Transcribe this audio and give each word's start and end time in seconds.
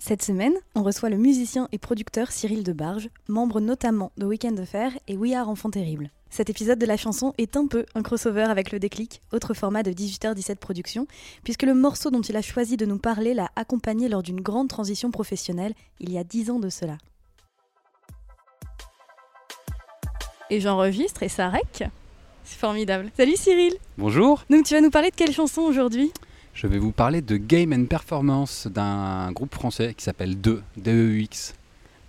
Cette 0.00 0.22
semaine, 0.22 0.54
on 0.76 0.84
reçoit 0.84 1.10
le 1.10 1.16
musicien 1.16 1.68
et 1.72 1.78
producteur 1.78 2.30
Cyril 2.30 2.62
Debarge, 2.62 3.10
membre 3.26 3.60
notamment 3.60 4.12
de 4.16 4.26
Weekend 4.26 4.58
Affair 4.60 4.92
et 5.08 5.16
We 5.16 5.34
Are 5.34 5.48
Enfants 5.48 5.70
Terribles. 5.70 6.12
Cet 6.30 6.48
épisode 6.50 6.78
de 6.78 6.86
la 6.86 6.96
chanson 6.96 7.34
est 7.36 7.56
un 7.56 7.66
peu 7.66 7.84
un 7.96 8.02
crossover 8.02 8.44
avec 8.44 8.70
le 8.70 8.78
déclic, 8.78 9.20
autre 9.32 9.54
format 9.54 9.82
de 9.82 9.90
18h17 9.90 10.54
Productions, 10.56 11.08
puisque 11.42 11.64
le 11.64 11.74
morceau 11.74 12.10
dont 12.10 12.20
il 12.20 12.36
a 12.36 12.42
choisi 12.42 12.76
de 12.76 12.86
nous 12.86 12.98
parler 12.98 13.34
l'a 13.34 13.48
accompagné 13.56 14.08
lors 14.08 14.22
d'une 14.22 14.40
grande 14.40 14.68
transition 14.68 15.10
professionnelle 15.10 15.74
il 15.98 16.12
y 16.12 16.18
a 16.18 16.22
10 16.22 16.50
ans 16.50 16.60
de 16.60 16.68
cela. 16.68 16.96
Et 20.48 20.60
j'enregistre 20.60 21.24
et 21.24 21.28
ça 21.28 21.48
rec. 21.48 21.82
C'est 22.44 22.58
formidable. 22.58 23.10
Salut 23.16 23.36
Cyril 23.36 23.74
Bonjour, 23.98 24.44
Donc 24.48 24.64
tu 24.64 24.74
vas 24.74 24.80
nous 24.80 24.90
parler 24.90 25.10
de 25.10 25.16
quelle 25.16 25.32
chanson 25.32 25.62
aujourd'hui? 25.62 26.12
Je 26.58 26.66
vais 26.66 26.78
vous 26.78 26.90
parler 26.90 27.22
de 27.22 27.36
Game 27.36 27.72
and 27.72 27.84
Performance 27.84 28.66
d'un 28.66 29.30
groupe 29.30 29.54
français 29.54 29.94
qui 29.94 30.02
s'appelle 30.02 30.40
2, 30.40 30.60
DEUX. 30.76 31.54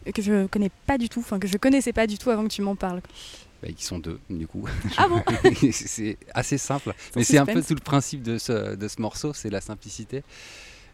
Et 0.07 0.11
Que 0.11 0.23
je 0.23 0.47
connais 0.47 0.71
pas 0.87 0.97
du 0.97 1.07
tout, 1.07 1.19
enfin 1.19 1.37
que 1.37 1.47
je 1.47 1.55
connaissais 1.57 1.93
pas 1.93 2.07
du 2.07 2.17
tout 2.17 2.31
avant 2.31 2.43
que 2.45 2.51
tu 2.51 2.63
m'en 2.63 2.75
parles. 2.75 3.01
Bah, 3.61 3.67
qui 3.71 3.85
sont 3.85 3.99
deux, 3.99 4.19
du 4.27 4.47
coup. 4.47 4.67
Ah 4.97 5.07
bon 5.07 5.21
C'est 5.71 6.17
assez 6.33 6.57
simple. 6.57 6.95
Sans 7.13 7.19
Mais 7.19 7.23
c'est 7.23 7.37
un 7.37 7.45
peu 7.45 7.61
tout 7.61 7.75
le 7.75 7.79
principe 7.79 8.23
de 8.23 8.39
ce, 8.39 8.75
de 8.75 8.87
ce 8.87 8.99
morceau, 8.99 9.33
c'est 9.33 9.51
la 9.51 9.61
simplicité. 9.61 10.23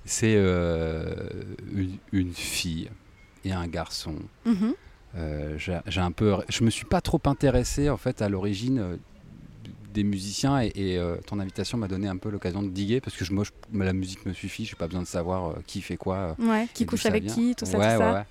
C'est 0.03 0.35
euh, 0.35 1.15
une, 1.73 1.97
une 2.11 2.33
fille 2.33 2.89
et 3.45 3.53
un 3.53 3.67
garçon. 3.67 4.15
Euh, 5.15 5.57
j'ai 5.57 5.79
j'ai 5.87 6.01
un 6.01 6.11
peu, 6.11 6.35
je 6.49 6.65
me 6.65 6.69
suis 6.69 6.85
pas 6.85 6.99
trop 6.99 7.21
intéressé 7.23 7.89
en 7.89 7.95
fait 7.95 8.21
à 8.21 8.27
l'origine 8.27 8.79
euh, 8.79 8.97
des 9.95 10.03
musiciens 10.03 10.61
et, 10.61 10.71
et, 10.75 10.97
euh, 10.99 11.15
ton 11.25 11.39
invitation 11.39 11.77
m'a 11.79 11.87
donné 11.87 12.07
un 12.07 12.17
peu 12.17 12.29
l'occasion 12.29 12.61
de 12.61 12.69
diguer 12.69 13.01
parce 13.01 13.15
que 13.15 13.25
je, 13.25 13.33
moi, 13.33 13.43
je- 13.43 13.79
la 13.79 13.93
musique 13.93 14.25
me 14.25 14.33
suffit, 14.33 14.65
j'ai 14.65 14.75
pas 14.75 14.85
besoin 14.87 15.01
de 15.01 15.07
savoir 15.07 15.49
euh, 15.51 15.53
qui 15.65 15.81
fait 15.81 15.97
quoi. 15.97 16.35
euh, 16.39 16.45
Ouais, 16.47 16.67
qui 16.73 16.85
couche 16.85 17.05
avec 17.07 17.23
vient. 17.23 17.33
qui, 17.33 17.55
tout 17.55 17.65
ça, 17.65 17.77
Ouais, 17.79 17.93
tout 17.95 17.99
ça. 18.01 18.07
ouais, 18.11 18.13
ouais. 18.19 18.25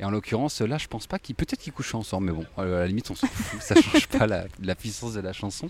Et 0.00 0.04
en 0.04 0.10
l'occurrence, 0.10 0.60
là, 0.60 0.78
je 0.78 0.86
pense 0.88 1.06
pas 1.06 1.18
qu'ils. 1.18 1.34
Peut-être 1.36 1.60
qu'ils 1.60 1.72
couchent 1.72 1.94
ensemble, 1.94 2.26
mais 2.26 2.32
bon, 2.32 2.44
à 2.56 2.64
la 2.64 2.86
limite, 2.86 3.10
on 3.10 3.14
s'en 3.14 3.26
fout. 3.28 3.60
ça 3.62 3.74
change 3.80 4.08
pas 4.08 4.26
la, 4.26 4.46
la 4.62 4.74
puissance 4.74 5.12
de 5.14 5.20
la 5.20 5.32
chanson. 5.32 5.68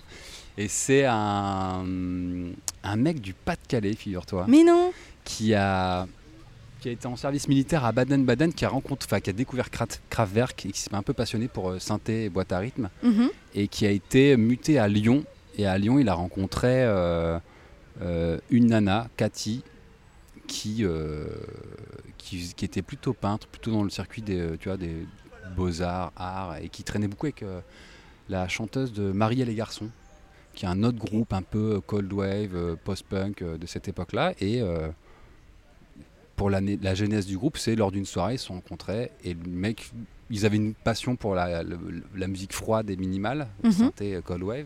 Et 0.57 0.67
c'est 0.67 1.05
un, 1.05 1.85
un 2.83 2.95
mec 2.95 3.19
du 3.21 3.33
Pas-de-Calais, 3.33 3.93
figure-toi, 3.93 4.45
Mais 4.47 4.63
non 4.63 4.91
qui 5.23 5.53
a 5.53 6.07
qui 6.83 6.89
a 6.89 6.91
été 6.91 7.07
en 7.07 7.15
service 7.15 7.47
militaire 7.47 7.85
à 7.85 7.93
Baden-Baden, 7.93 8.51
qui 8.53 8.65
a 8.65 8.69
rencontré, 8.69 9.07
enfin, 9.09 9.21
qui 9.21 9.29
a 9.29 9.33
découvert 9.33 9.69
Kraftwerk 9.71 10.65
et 10.65 10.71
qui 10.71 10.81
s'est 10.81 10.93
un 10.93 11.01
peu 11.01 11.13
passionné 11.13 11.47
pour 11.47 11.69
euh, 11.69 11.79
synthé 11.79 12.25
et 12.25 12.29
boîte 12.29 12.51
à 12.51 12.59
rythme 12.59 12.89
Mhm. 13.01 13.29
et 13.55 13.69
qui 13.69 13.85
a 13.85 13.89
été 13.89 14.35
muté 14.35 14.77
à 14.79 14.89
Lyon. 14.89 15.23
Et 15.57 15.65
à 15.65 15.77
Lyon, 15.77 15.97
il 15.97 16.09
a 16.09 16.13
rencontré 16.13 16.83
euh, 16.83 17.39
euh, 18.01 18.37
une 18.49 18.67
nana, 18.67 19.07
Cathy, 19.15 19.63
qui, 20.45 20.79
euh, 20.83 21.25
qui, 22.17 22.53
qui 22.53 22.65
était 22.65 22.81
plutôt 22.81 23.13
peintre, 23.13 23.47
plutôt 23.47 23.71
dans 23.71 23.83
le 23.85 23.89
circuit 23.89 24.21
des, 24.21 24.57
tu 24.59 24.67
vois, 24.67 24.75
des 24.77 25.07
beaux-arts, 25.55 26.11
arts, 26.17 26.57
et 26.61 26.67
qui 26.67 26.83
traînait 26.83 27.07
beaucoup 27.07 27.27
avec 27.27 27.45
la 28.27 28.49
chanteuse 28.49 28.91
de 28.91 29.13
Marie 29.13 29.41
et 29.41 29.45
les 29.45 29.55
garçons, 29.55 29.87
qui 30.53 30.65
est 30.65 30.67
un 30.67 30.83
autre 30.83 30.97
groupe 30.97 31.31
un 31.31 31.43
peu 31.43 31.79
cold 31.79 32.11
wave, 32.11 32.75
post-punk 32.83 33.41
de 33.41 33.65
cette 33.67 33.87
époque-là. 33.87 34.33
Et 34.41 34.61
euh, 34.61 34.89
pour 36.35 36.49
l'année- 36.49 36.79
la 36.81 36.95
genèse 36.95 37.25
du 37.25 37.37
groupe, 37.37 37.57
c'est 37.57 37.75
lors 37.75 37.91
d'une 37.91 38.05
soirée, 38.05 38.35
ils 38.35 38.39
se 38.39 38.45
sont 38.47 38.55
rencontrés, 38.55 39.11
et 39.23 39.33
le 39.33 39.49
mec, 39.49 39.91
ils 40.29 40.45
avaient 40.45 40.57
une 40.57 40.73
passion 40.73 41.15
pour 41.15 41.35
la, 41.35 41.63
la 42.15 42.27
musique 42.27 42.53
froide 42.53 42.89
et 42.89 42.95
minimale, 42.95 43.47
Mhm. 43.63 43.71
synthé 43.71 44.15
euh, 44.15 44.21
cold 44.21 44.43
wave. 44.43 44.65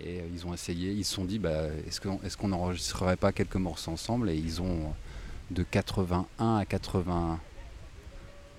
Et 0.00 0.20
euh, 0.20 0.28
ils 0.32 0.46
ont 0.46 0.52
essayé, 0.54 0.92
ils 0.92 1.04
se 1.04 1.14
sont 1.14 1.24
dit, 1.24 1.38
bah, 1.38 1.62
est-ce 1.86 2.00
qu'on 2.00 2.20
est 2.22 2.48
n'enregistrerait 2.50 3.16
pas 3.16 3.32
quelques 3.32 3.56
morceaux 3.56 3.90
ensemble? 3.92 4.30
Et 4.30 4.36
ils 4.36 4.60
ont, 4.62 4.92
de 5.50 5.62
81 5.62 6.56
à 6.58 6.64
80, 6.66 7.40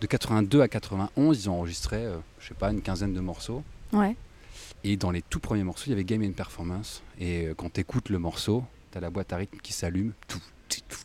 de 0.01 0.07
82 0.07 0.61
à 0.61 0.67
91, 0.67 1.43
ils 1.45 1.49
ont 1.49 1.53
enregistré, 1.53 1.97
euh, 1.97 2.17
je 2.39 2.47
sais 2.49 2.53
pas, 2.55 2.71
une 2.71 2.81
quinzaine 2.81 3.13
de 3.13 3.19
morceaux. 3.19 3.63
Ouais. 3.93 4.15
Et 4.83 4.97
dans 4.97 5.11
les 5.11 5.21
tout 5.21 5.39
premiers 5.39 5.63
morceaux, 5.63 5.85
il 5.87 5.89
y 5.91 5.93
avait 5.93 6.03
Game 6.03 6.23
and 6.23 6.31
Performance. 6.33 7.01
Et 7.19 7.47
euh, 7.47 7.53
quand 7.55 7.71
tu 7.73 7.81
écoutes 7.81 8.09
le 8.09 8.19
morceau, 8.19 8.63
tu 8.91 8.97
as 8.97 9.01
la 9.01 9.09
boîte 9.09 9.31
à 9.33 9.37
rythme 9.37 9.57
qui 9.59 9.73
s'allume. 9.73 10.13
Tout, 10.27 10.39
tout, 10.69 10.79
tout. 10.89 10.97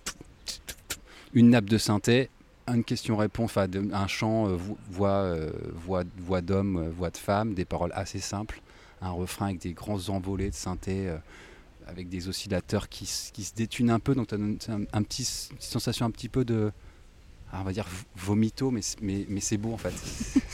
Une 1.34 1.50
nappe 1.50 1.65
de 1.66 1.78
synthé, 1.78 2.28
une 2.69 2.84
question-réponse, 2.84 3.56
un 3.56 4.06
chant, 4.06 4.47
euh, 4.48 4.56
vo- 4.56 4.76
voix, 4.91 5.09
euh, 5.10 5.50
voix, 5.75 6.04
voix 6.19 6.41
d'homme, 6.43 6.76
euh, 6.76 6.91
voix 6.91 7.10
de 7.10 7.16
femme, 7.16 7.54
des 7.54 7.65
paroles 7.65 7.93
assez 7.94 8.20
simples. 8.20 8.60
Un 9.00 9.10
refrain 9.10 9.47
avec 9.47 9.59
des 9.60 9.72
grands 9.72 10.09
envolées 10.10 10.50
de 10.50 10.54
synthé, 10.54 11.09
euh, 11.09 11.16
avec 11.88 12.09
des 12.09 12.28
oscillateurs 12.28 12.88
qui, 12.88 13.09
qui 13.32 13.44
se 13.44 13.54
détunent 13.54 13.91
un 13.91 13.98
peu. 13.98 14.15
Donc 14.15 14.28
tu 14.28 14.34
as 14.34 14.38
un, 14.38 14.82
un 14.93 15.03
petit, 15.03 15.22
une 15.50 15.56
petite 15.56 15.70
sensation 15.72 16.06
un 16.06 16.10
petit 16.10 16.28
peu 16.28 16.44
de. 16.44 16.70
ah, 17.53 17.59
on 17.60 17.64
va 17.64 17.72
dire 17.72 17.87
vomito, 18.14 18.70
mais, 18.70 18.82
mais, 19.00 19.26
mais 19.28 19.41
c'est 19.41 19.56
beau 19.56 19.72
en 19.72 19.78
fait. 19.78 19.93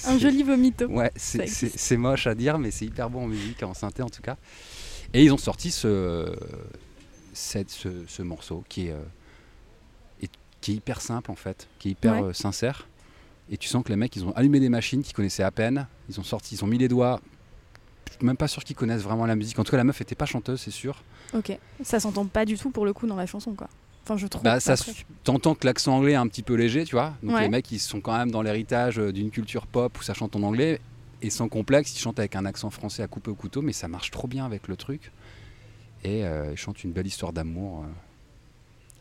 Un 0.06 0.16
joli 0.18 0.42
vomito. 0.44 0.86
Ouais, 0.86 1.10
c'est- 1.16 1.96
moche 1.98 2.26
à 2.28 2.34
dire, 2.34 2.58
mais 2.58 2.70
c'est 2.70 2.86
hyper 2.86 3.10
bon 3.10 3.24
en 3.24 3.26
musique, 3.28 3.62
en 3.62 3.74
synthé 3.74 4.02
en 4.02 4.08
tout 4.08 4.22
cas. 4.22 4.36
Et 5.12 5.24
ils 5.24 5.32
ont 5.32 5.36
sorti 5.38 5.70
ce, 5.70 6.34
cette- 7.34 7.70
ce, 7.70 7.88
ce 8.06 8.22
morceau 8.22 8.64
qui 8.68 8.88
euh, 8.90 8.94
est- 8.94 9.04
qui 10.60 10.72
est 10.72 10.74
hyper 10.74 11.00
simple 11.00 11.30
en 11.30 11.34
fait, 11.36 11.68
qui 11.78 11.88
est 11.88 11.90
hyper 11.92 12.14
Ouais. 12.14 12.22
euh, 12.22 12.32
sincère. 12.32 12.86
Et 13.50 13.56
tu 13.56 13.68
sens 13.68 13.82
que 13.82 13.88
les 13.88 13.96
mecs, 13.96 14.14
ils 14.16 14.24
ont 14.24 14.32
allumé 14.32 14.60
des 14.60 14.68
machines 14.68 15.02
qu'ils 15.02 15.14
connaissaient 15.14 15.42
à 15.42 15.50
peine. 15.50 15.86
Ils 16.10 16.20
ont 16.20 16.24
sorti, 16.24 16.54
ils 16.54 16.64
ont 16.64 16.66
mis 16.66 16.78
les 16.78 16.88
doigts. 16.88 17.20
Je 18.10 18.14
suis 18.16 18.26
même 18.26 18.36
pas 18.36 18.48
sûr 18.48 18.62
qu'ils 18.64 18.76
connaissent 18.76 19.02
vraiment 19.02 19.24
la 19.26 19.36
musique. 19.36 19.58
En 19.58 19.64
tout 19.64 19.70
cas, 19.70 19.76
la 19.78 19.84
meuf 19.84 20.00
était 20.00 20.14
pas 20.14 20.26
chanteuse, 20.26 20.60
c'est 20.60 20.70
sûr. 20.70 21.02
Ok. 21.34 21.56
Ça 21.82 22.00
s'entend 22.00 22.26
pas 22.26 22.44
du 22.44 22.56
tout 22.58 22.70
pour 22.70 22.84
le 22.84 22.92
coup 22.92 23.06
dans 23.06 23.16
la 23.16 23.26
chanson, 23.26 23.54
quoi. 23.54 23.68
Enfin, 24.04 24.16
je 24.16 24.26
trouve. 24.26 24.42
Bah, 24.42 24.60
ça, 24.60 24.74
t'entends 25.24 25.54
que 25.54 25.66
l'accent 25.66 25.94
anglais 25.96 26.12
est 26.12 26.16
un 26.16 26.26
petit 26.28 26.42
peu 26.42 26.54
léger, 26.54 26.84
tu 26.84 26.94
vois. 26.96 27.14
Donc 27.22 27.36
Ouais. 27.36 27.42
les 27.42 27.48
mecs, 27.48 27.70
ils 27.72 27.78
sont 27.78 28.00
quand 28.00 28.16
même 28.16 28.30
dans 28.30 28.42
l'héritage 28.42 28.98
euh, 28.98 29.12
d'une 29.12 29.30
culture 29.30 29.66
pop 29.66 29.98
où 29.98 30.02
ça 30.02 30.14
chante 30.14 30.34
en 30.36 30.42
anglais. 30.42 30.80
Et 31.20 31.30
sans 31.30 31.48
complexe, 31.48 31.94
ils 31.94 31.98
chantent 32.00 32.18
avec 32.18 32.36
un 32.36 32.44
accent 32.46 32.70
français 32.70 33.02
à 33.02 33.06
couper 33.08 33.30
au 33.30 33.34
couteau, 33.34 33.60
mais 33.62 33.72
ça 33.72 33.88
marche 33.88 34.10
trop 34.10 34.28
bien 34.28 34.44
avec 34.46 34.68
le 34.68 34.76
truc. 34.76 35.10
Et 36.04 36.24
euh, 36.24 36.52
ils 36.52 36.56
chantent 36.56 36.84
une 36.84 36.92
belle 36.92 37.06
histoire 37.06 37.32
d'amour. 37.32 37.82
euh. 37.84 37.86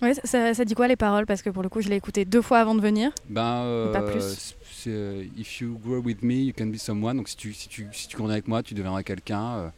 Ouais, 0.02 0.14
ça, 0.24 0.54
ça 0.54 0.64
dit 0.66 0.76
quoi 0.76 0.88
les 0.88 0.96
paroles? 0.96 1.26
Parce 1.26 1.42
que 1.42 1.50
pour 1.50 1.64
le 1.64 1.70
coup, 1.70 1.82
je 1.82 1.90
l'ai 1.90 1.96
écouté 1.96 2.24
deux 2.24 2.42
fois 2.44 2.60
avant 2.60 2.76
de 2.76 2.82
venir. 2.82 3.12
Ben, 3.30 3.62
euh, 3.64 3.92
Pas 3.92 4.04
plus. 4.04 4.56
c'est 4.72 4.90
euh, 4.92 5.26
If 5.38 5.60
you 5.60 5.80
grow 5.84 6.00
with 6.02 6.22
me, 6.22 6.36
you 6.36 6.54
can 6.56 6.68
be 6.68 6.78
someone. 6.78 7.18
Donc 7.18 7.28
si 7.30 7.36
tu, 7.36 7.52
si 7.54 7.68
tu, 7.68 7.88
si 7.92 8.08
tu 8.08 8.16
grandis 8.16 8.34
avec 8.34 8.48
moi, 8.48 8.62
tu 8.62 8.74
deviendras 8.76 9.02
quelqu'un. 9.04 9.56
euh, 9.58 9.70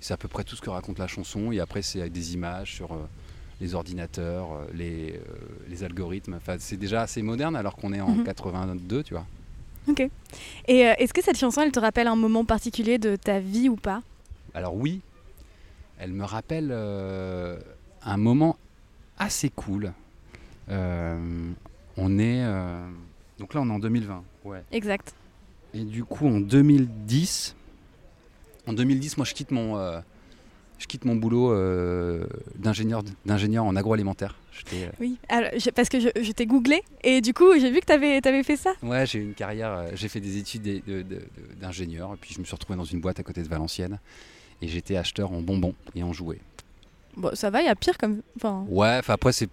c'est 0.00 0.12
à 0.14 0.16
peu 0.18 0.28
près 0.28 0.44
tout 0.44 0.54
ce 0.54 0.60
que 0.60 0.70
raconte 0.70 0.98
la 0.98 1.06
chanson. 1.08 1.50
Et 1.50 1.58
après, 1.60 1.82
c'est 1.82 2.00
avec 2.00 2.12
des 2.12 2.34
images 2.34 2.72
sur 2.74 2.92
euh, 2.92 2.98
les 3.60 3.74
ordinateurs, 3.74 4.52
euh, 4.52 4.66
les, 4.74 5.14
euh, 5.14 5.20
les 5.68 5.82
algorithmes. 5.82 6.34
Enfin, 6.34 6.56
c'est 6.60 6.76
déjà 6.76 7.02
assez 7.02 7.22
moderne 7.22 7.56
alors 7.56 7.74
qu'on 7.74 7.92
est 7.92 8.00
en 8.02 8.14
Mhm. 8.16 8.24
82, 8.24 9.02
tu 9.02 9.14
vois. 9.14 9.26
Ok. 9.88 10.00
Et 10.68 10.86
euh, 10.86 10.92
est-ce 10.98 11.12
que 11.14 11.22
cette 11.22 11.38
chanson, 11.38 11.62
elle 11.62 11.72
te 11.72 11.80
rappelle 11.80 12.06
un 12.06 12.16
moment 12.16 12.44
particulier 12.44 12.98
de 12.98 13.16
ta 13.16 13.40
vie 13.40 13.68
ou 13.68 13.76
pas? 13.76 14.02
Alors 14.54 14.74
oui, 14.76 15.00
elle 15.98 16.12
me 16.12 16.24
rappelle 16.24 16.68
euh, 16.70 17.58
un 18.04 18.16
moment 18.16 18.56
assez 19.18 19.50
cool. 19.50 19.92
Euh, 20.68 21.50
on 21.96 22.18
est... 22.18 22.42
euh, 22.44 22.86
donc 23.38 23.54
là, 23.54 23.60
on 23.60 23.68
est 23.68 23.72
en 23.72 23.78
2020. 23.78 24.22
Ouais. 24.44 24.62
Exact. 24.72 25.14
Et 25.74 25.84
du 25.84 26.04
coup, 26.04 26.26
en 26.28 26.40
2010, 26.40 27.54
en 28.66 28.72
2010, 28.72 29.16
moi, 29.16 29.26
je 29.26 29.34
quitte 29.34 29.50
mon, 29.50 29.76
euh, 29.76 30.00
je 30.78 30.86
quitte 30.86 31.04
mon 31.04 31.16
boulot 31.16 31.52
euh, 31.52 32.26
d'ingénieur, 32.56 33.02
d'ingénieur 33.26 33.64
en 33.64 33.74
agroalimentaire. 33.76 34.36
J'étais, 34.52 34.84
euh, 34.86 34.90
Oui, 35.00 35.18
alors, 35.28 35.50
je- 35.58 35.70
parce 35.70 35.88
que 35.88 35.98
je, 35.98 36.08
je 36.22 36.30
t'ai 36.30 36.46
googlé 36.46 36.80
et 37.02 37.20
du 37.20 37.34
coup 37.34 37.58
j'ai 37.58 37.72
vu 37.72 37.80
que 37.80 37.86
tu 37.86 37.92
avais, 37.92 38.42
fait 38.44 38.56
ça. 38.56 38.72
Ouais, 38.84 39.04
j'ai 39.04 39.18
eu 39.18 39.22
une 39.22 39.34
carrière, 39.34 39.72
euh, 39.72 39.90
j'ai 39.94 40.06
fait 40.08 40.20
des 40.20 40.36
études 40.38 40.62
de- 40.62 40.80
de- 40.86 41.02
de- 41.02 41.22
d'ingénieur, 41.60 42.14
et 42.14 42.16
puis 42.16 42.32
je 42.34 42.38
me 42.38 42.44
suis 42.44 42.54
retrouvé 42.54 42.76
dans 42.76 42.84
une 42.84 43.00
boîte 43.00 43.18
à 43.18 43.24
côté 43.24 43.42
de 43.42 43.48
Valenciennes, 43.48 43.98
et 44.62 44.68
j'étais 44.68 44.96
acheteur 44.96 45.32
en 45.32 45.40
bonbons 45.40 45.74
et 45.96 46.04
en 46.04 46.12
jouets. 46.12 46.38
Bon, 47.16 47.30
ça 47.34 47.50
va, 47.50 47.60
il 47.62 47.66
y 47.66 47.68
a 47.68 47.74
pire 47.74 47.96
comme. 47.98 48.22
Enfin, 48.36 48.64
Ouais, 48.68 48.96
enfin 48.98 49.14
après 49.14 49.32
c'est 49.32 49.48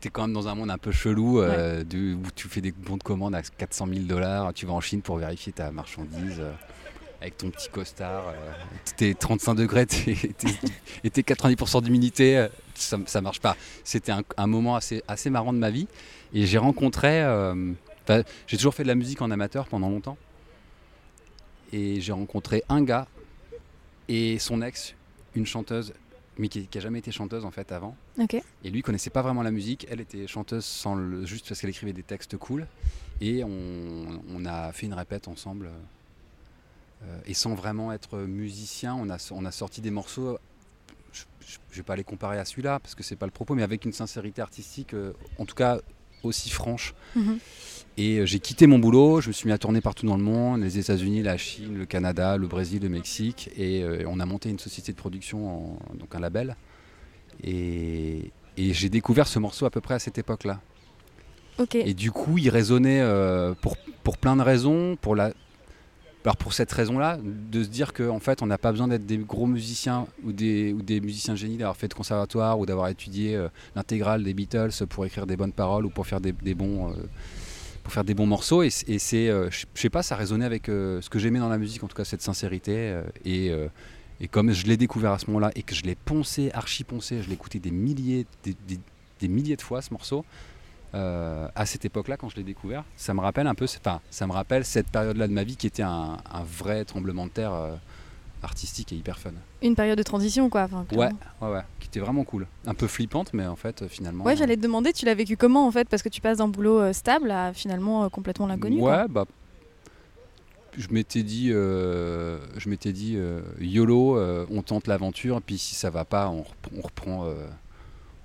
t'es 0.00 0.10
quand 0.10 0.22
même 0.22 0.32
dans 0.34 0.48
un 0.48 0.54
monde 0.54 0.70
un 0.70 0.76
peu 0.78 0.92
chelou 0.92 1.40
euh, 1.40 1.82
de- 1.82 2.14
où 2.14 2.22
tu 2.34 2.46
fais 2.48 2.60
des 2.60 2.72
bons 2.72 2.98
de 2.98 3.02
commande 3.02 3.34
à 3.34 3.40
400 3.42 3.86
000 3.86 4.00
dollars, 4.00 4.52
tu 4.52 4.66
vas 4.66 4.72
en 4.74 4.80
Chine 4.80 5.00
pour 5.00 5.16
vérifier 5.16 5.52
ta 5.52 5.70
marchandise 5.70 6.36
euh, 6.40 6.52
avec 7.22 7.38
ton 7.38 7.48
petit 7.48 7.70
costard, 7.70 8.28
euh, 8.28 8.52
t'es 8.96 9.14
35 9.14 9.54
degrés 9.54 9.86
et 11.04 11.10
t'es 11.10 11.22
90% 11.22 11.82
d'humidité, 11.82 12.36
euh, 12.36 12.48
ça, 12.74 12.98
ça 13.06 13.22
marche 13.22 13.40
pas. 13.40 13.56
C'était 13.82 14.12
un, 14.12 14.20
un 14.36 14.46
moment 14.46 14.76
assez, 14.76 15.02
assez 15.08 15.30
marrant 15.30 15.54
de 15.54 15.58
ma 15.58 15.70
vie 15.70 15.88
et 16.34 16.44
j'ai 16.44 16.58
rencontré, 16.58 17.24
j'ai 18.46 18.56
toujours 18.58 18.74
fait 18.74 18.82
de 18.82 18.88
la 18.88 18.94
musique 18.94 19.22
en 19.22 19.30
amateur 19.30 19.66
pendant 19.68 19.88
longtemps 19.88 20.18
et 21.72 22.00
j'ai 22.02 22.12
rencontré 22.12 22.62
un 22.68 22.82
gars 22.82 23.06
et 24.08 24.38
son 24.38 24.60
ex, 24.60 24.94
une 25.34 25.46
chanteuse 25.46 25.94
mais 26.38 26.48
qui, 26.48 26.66
qui 26.66 26.78
a 26.78 26.80
jamais 26.80 26.98
été 26.98 27.12
chanteuse 27.12 27.44
en 27.44 27.50
fait 27.50 27.70
avant. 27.72 27.96
Et 28.64 28.70
lui 28.70 28.82
connaissait 28.82 29.10
pas 29.10 29.22
vraiment 29.22 29.42
la 29.42 29.50
musique. 29.50 29.86
Elle 29.90 30.00
était 30.00 30.26
chanteuse 30.26 30.64
sans 30.64 30.94
le, 30.94 31.24
juste 31.26 31.48
parce 31.48 31.60
qu'elle 31.60 31.70
écrivait 31.70 31.92
des 31.92 32.02
textes 32.02 32.36
cool. 32.36 32.66
Et 33.20 33.44
on, 33.44 34.20
on 34.34 34.44
a 34.44 34.72
fait 34.72 34.86
une 34.86 34.94
répète 34.94 35.28
ensemble. 35.28 35.70
euh, 37.04 37.20
et 37.26 37.34
sans 37.34 37.54
vraiment 37.54 37.92
être 37.92 38.18
musicien, 38.18 38.94
on 38.94 39.10
a, 39.10 39.18
on 39.32 39.44
a 39.44 39.50
sorti 39.52 39.80
des 39.80 39.90
morceaux. 39.90 40.38
Je, 41.12 41.22
je 41.70 41.76
vais 41.76 41.82
pas 41.82 41.96
les 41.96 42.04
comparer 42.04 42.38
à 42.38 42.44
celui-là 42.44 42.80
parce 42.80 42.94
que 42.94 43.02
c'est 43.02 43.16
pas 43.16 43.26
le 43.26 43.32
propos, 43.32 43.54
mais 43.54 43.62
avec 43.62 43.84
une 43.84 43.92
sincérité 43.92 44.42
artistique, 44.42 44.94
euh, 44.94 45.12
en 45.38 45.44
tout 45.44 45.54
cas 45.54 45.80
aussi 46.28 46.50
franche. 46.50 46.94
Mhm. 47.16 47.38
Et 47.96 48.18
euh, 48.18 48.26
j'ai 48.26 48.40
quitté 48.40 48.66
mon 48.66 48.78
boulot, 48.80 49.20
je 49.20 49.28
me 49.28 49.32
suis 49.32 49.46
mis 49.46 49.52
à 49.52 49.58
tourner 49.58 49.80
partout 49.80 50.04
dans 50.06 50.16
le 50.16 50.22
monde, 50.22 50.62
les 50.62 50.78
États-Unis, 50.78 51.22
la 51.22 51.36
Chine, 51.36 51.78
le 51.78 51.86
Canada, 51.86 52.36
le 52.36 52.46
Brésil, 52.48 52.82
le 52.82 52.88
Mexique, 52.88 53.50
et 53.56 53.84
euh, 53.84 54.02
on 54.08 54.18
a 54.18 54.26
monté 54.26 54.48
une 54.50 54.58
société 54.58 54.90
de 54.92 54.96
production, 54.96 55.48
en- 55.48 55.78
donc 55.94 56.12
un 56.14 56.18
label. 56.20 56.56
Et, 57.44 58.30
et 58.56 58.72
j'ai 58.72 58.88
découvert 58.88 59.26
ce 59.28 59.38
morceau 59.38 59.66
à 59.66 59.70
peu 59.70 59.80
près 59.80 59.94
à 59.94 59.98
cette 59.98 60.18
époque-là. 60.18 60.60
Et 61.86 61.94
du 61.94 62.10
coup, 62.10 62.36
il 62.38 62.48
résonnait 62.48 63.00
euh, 63.00 63.54
pour, 63.60 63.76
pour 64.02 64.16
plein 64.18 64.34
de 64.36 64.42
raisons. 64.42 64.96
Pour, 65.00 65.14
la... 65.14 65.32
Alors 66.24 66.38
pour 66.38 66.54
cette 66.54 66.72
raison-là, 66.72 67.18
de 67.22 67.62
se 67.62 67.68
dire 67.68 67.92
qu'en 67.92 68.16
en 68.16 68.18
fait, 68.18 68.40
on 68.40 68.46
n'a 68.46 68.56
pas 68.56 68.72
besoin 68.72 68.88
d'être 68.88 69.04
des 69.04 69.18
gros 69.18 69.46
musiciens 69.46 70.06
ou 70.24 70.32
des, 70.32 70.72
musiciens 71.02 71.34
de 71.34 71.38
génie, 71.38 71.58
d'avoir 71.58 71.76
fait 71.76 71.88
de 71.88 71.94
conservatoire 71.94 72.58
ou 72.58 72.64
d'avoir 72.64 72.88
étudié 72.88 73.36
euh, 73.36 73.48
l'intégrale 73.76 74.24
des 74.24 74.32
Beatles 74.32 74.70
pour 74.88 75.04
écrire 75.04 75.26
des 75.26 75.36
bonnes 75.36 75.52
paroles 75.52 75.84
ou 75.84 75.90
pour 75.90 76.06
faire 76.06 76.22
des, 76.22 76.32
bons, 76.32 76.90
euh, 76.90 76.94
pour 77.82 77.92
faire 77.92 78.04
des 78.04 78.14
bons 78.14 78.26
morceaux. 78.26 78.62
Et, 78.62 78.70
c'est, 78.70 79.28
euh, 79.28 79.50
je 79.50 79.66
sais 79.74 79.90
pas, 79.90 80.02
ça 80.02 80.16
résonnait 80.16 80.46
avec 80.46 80.70
euh, 80.70 81.02
ce 81.02 81.10
que 81.10 81.18
j'aimais 81.18 81.40
dans 81.40 81.50
la 81.50 81.58
musique, 81.58 81.84
en 81.84 81.88
tout 81.88 81.96
cas 81.96 82.04
cette 82.04 82.22
sincérité. 82.22 83.02
et, 83.26 83.52
comme 84.30 84.52
je 84.52 84.66
l'ai 84.66 84.78
découvert 84.78 85.12
à 85.12 85.18
ce 85.18 85.26
moment-là 85.26 85.50
et 85.54 85.62
que 85.62 85.74
je 85.74 85.82
l'ai 85.82 85.94
poncé, 85.94 86.50
archi 86.54 86.84
poncé, 86.84 87.22
je 87.22 87.28
l'ai 87.28 87.34
écouté 87.34 87.58
des 87.58 87.70
milliers, 87.70 88.24
des 89.20 89.28
milliers 89.28 89.56
de 89.56 89.62
fois 89.62 89.82
ce 89.82 89.92
morceau. 89.92 90.24
Euh, 90.94 91.48
à 91.54 91.66
cette 91.66 91.84
époque-là, 91.84 92.16
quand 92.16 92.28
je 92.28 92.36
l'ai 92.36 92.42
découvert, 92.44 92.84
ça 92.96 93.12
me 93.14 93.20
rappelle 93.20 93.46
un 93.46 93.54
peu, 93.54 93.64
enfin, 93.64 94.00
ça 94.10 94.26
me 94.26 94.32
rappelle 94.32 94.64
cette 94.64 94.88
période-là 94.88 95.26
de 95.28 95.32
ma 95.32 95.42
vie 95.44 95.56
qui 95.56 95.66
était 95.66 95.82
un, 95.82 96.16
un 96.32 96.42
vrai 96.44 96.84
tremblement 96.84 97.26
de 97.26 97.30
terre 97.30 97.52
euh, 97.52 97.74
artistique 98.42 98.92
et 98.92 98.96
hyper 98.96 99.18
fun. 99.18 99.30
Une 99.62 99.74
période 99.74 99.98
de 99.98 100.02
transition 100.02 100.48
quoi. 100.50 100.62
enfin, 100.64 100.86
Ouais, 100.92 101.08
ouais, 101.42 101.48
ouais, 101.52 101.62
qui 101.80 101.88
était 101.88 102.00
vraiment 102.00 102.24
cool, 102.24 102.46
un 102.66 102.74
peu 102.74 102.86
flippante, 102.86 103.32
mais 103.32 103.46
en 103.46 103.56
fait, 103.56 103.82
euh, 103.82 103.88
finalement. 103.88 104.24
Ouais, 104.24 104.36
j'allais 104.36 104.56
te 104.56 104.62
demander, 104.62 104.92
tu 104.92 105.04
l'as 105.04 105.14
vécu 105.14 105.36
comment 105.36 105.66
en 105.66 105.70
fait 105.72 105.88
Parce 105.88 106.02
que 106.02 106.08
tu 106.08 106.20
passes 106.20 106.38
d'un 106.38 106.48
boulot 106.48 106.92
stable 106.92 107.30
à 107.30 107.52
finalement 107.52 108.08
complètement 108.10 108.46
l'inconnu. 108.46 108.78
quoi. 108.78 109.02
Ouais, 109.02 109.08
bah. 109.08 109.24
Je 110.76 110.88
m'étais 110.90 111.22
dit, 111.22 111.50
euh, 111.52 112.38
je 112.56 112.68
m'étais 112.68 112.92
dit, 112.92 113.14
euh, 113.16 113.42
YOLO, 113.60 114.16
euh, 114.18 114.44
on 114.50 114.60
tente 114.62 114.88
l'aventure, 114.88 115.40
puis 115.40 115.56
si 115.56 115.76
ça 115.76 115.88
va 115.88 116.04
pas, 116.04 116.28
on, 116.28 116.42
rep- 116.42 116.72
on 116.76 116.80
reprend, 116.80 117.24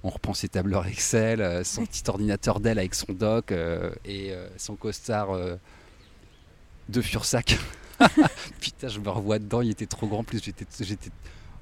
on 0.03 0.09
reprend 0.09 0.33
ses 0.33 0.47
tableurs 0.47 0.87
Excel, 0.87 1.41
euh, 1.41 1.63
son 1.63 1.85
petit 1.85 2.03
ordinateur 2.07 2.59
Dell 2.59 2.79
avec 2.79 2.95
son 2.95 3.11
dock 3.11 3.51
euh, 3.51 3.91
et 4.05 4.31
euh, 4.31 4.47
son 4.57 4.75
costard 4.75 5.31
euh, 5.31 5.55
de 6.87 7.01
Fursac. 7.01 7.57
Putain, 8.61 8.87
je 8.87 8.99
me 8.99 9.09
revois 9.09 9.39
dedans, 9.39 9.61
il 9.61 9.69
était 9.71 9.85
trop 9.85 10.07
grand, 10.07 10.19
en 10.19 10.23
plus 10.23 10.41
j'étais, 10.41 10.65
j'étais 10.79 11.09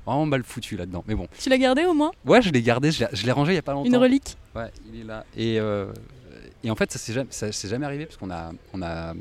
vraiment 0.06 0.26
mal 0.28 0.44
foutu 0.44 0.78
là-dedans. 0.78 1.04
Mais 1.08 1.16
bon, 1.16 1.28
Tu 1.40 1.50
l'as 1.50 1.58
gardé 1.58 1.86
au 1.86 1.94
moins? 1.94 2.12
Ouais, 2.26 2.42
je 2.42 2.52
l'ai 2.52 2.62
gardé, 2.62 2.92
je 2.92 3.06
l'ai, 3.06 3.10
je 3.12 3.26
l'ai 3.26 3.32
rangé 3.32 3.54
il 3.54 3.56
y 3.56 3.60
a 3.60 3.64
pas 3.64 3.74
longtemps. 3.74 3.90
Une 3.90 3.98
relique? 3.98 4.38
Ouais, 4.56 4.72
il 4.88 5.02
est 5.02 5.04
là. 5.04 5.26
Et, 5.36 5.56
et 6.64 6.72
en 6.72 6.76
fait, 6.76 6.92
ça 6.92 7.00
s'est 7.00 7.14
jamais, 7.14 7.32
ça 7.32 7.52
s'est 7.52 7.68
jamais 7.68 7.86
arrivé 7.88 8.06
parce 8.06 8.18
qu'on 8.18 8.30
a, 8.30 8.52
on 8.74 8.82
a 8.84 9.14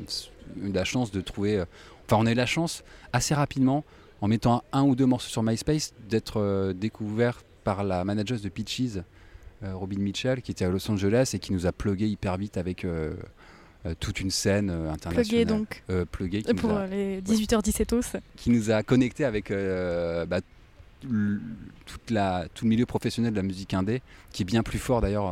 eu 0.61 0.71
la 0.71 0.83
chance 0.85 1.11
de 1.11 1.21
trouver. 1.21 1.63
Enfin, 2.05 2.21
on 2.21 2.25
a 2.27 2.31
eu 2.31 2.35
la 2.35 2.45
chance 2.45 2.83
assez 3.13 3.33
rapidement, 3.33 3.83
en 4.21 4.27
mettant 4.27 4.63
un, 4.71 4.83
ou 4.83 4.95
deux 4.95 5.07
morceaux 5.07 5.29
sur 5.29 5.41
MySpace, 5.41 5.93
d'être 6.07 6.71
découvert 6.73 7.41
par 7.67 7.83
la 7.83 8.05
manageuse 8.05 8.41
de 8.41 8.47
Peaches, 8.47 8.97
euh, 9.61 9.75
Robin 9.75 9.99
Mitchell, 9.99 10.41
qui 10.41 10.51
était 10.51 10.63
à 10.63 10.69
Los 10.69 10.89
Angeles 10.89 11.31
et 11.33 11.39
qui 11.39 11.51
nous 11.51 11.65
a 11.65 11.73
plugué 11.73 12.07
hyper 12.07 12.37
vite 12.37 12.55
avec 12.55 12.85
euh, 12.85 13.13
euh, 13.85 13.93
toute 13.99 14.21
une 14.21 14.31
scène 14.31 14.69
internationale. 14.69 15.25
Plugué 15.25 15.43
donc. 15.43 15.83
Plugué, 16.13 16.43
qui 16.43 16.49
Euh, 16.49 16.53
nous 16.53 16.59
Pour 16.61 16.71
a- 16.77 16.87
les 16.87 17.21
18h17 17.21 18.21
qui 18.37 18.51
nous 18.51 18.71
a 18.71 18.83
connecté 18.83 19.25
avec 19.25 19.49
bah, 19.51 20.39
l- 21.03 21.39
toute 21.85 22.09
la, 22.09 22.47
tout 22.53 22.63
le 22.63 22.69
milieu 22.69 22.85
professionnel 22.85 23.31
de 23.33 23.37
la 23.37 23.43
musique 23.43 23.73
indé, 23.73 24.01
qui 24.31 24.43
est 24.43 24.45
bien 24.45 24.63
plus 24.63 24.79
fort 24.79 25.01
d'ailleurs 25.01 25.29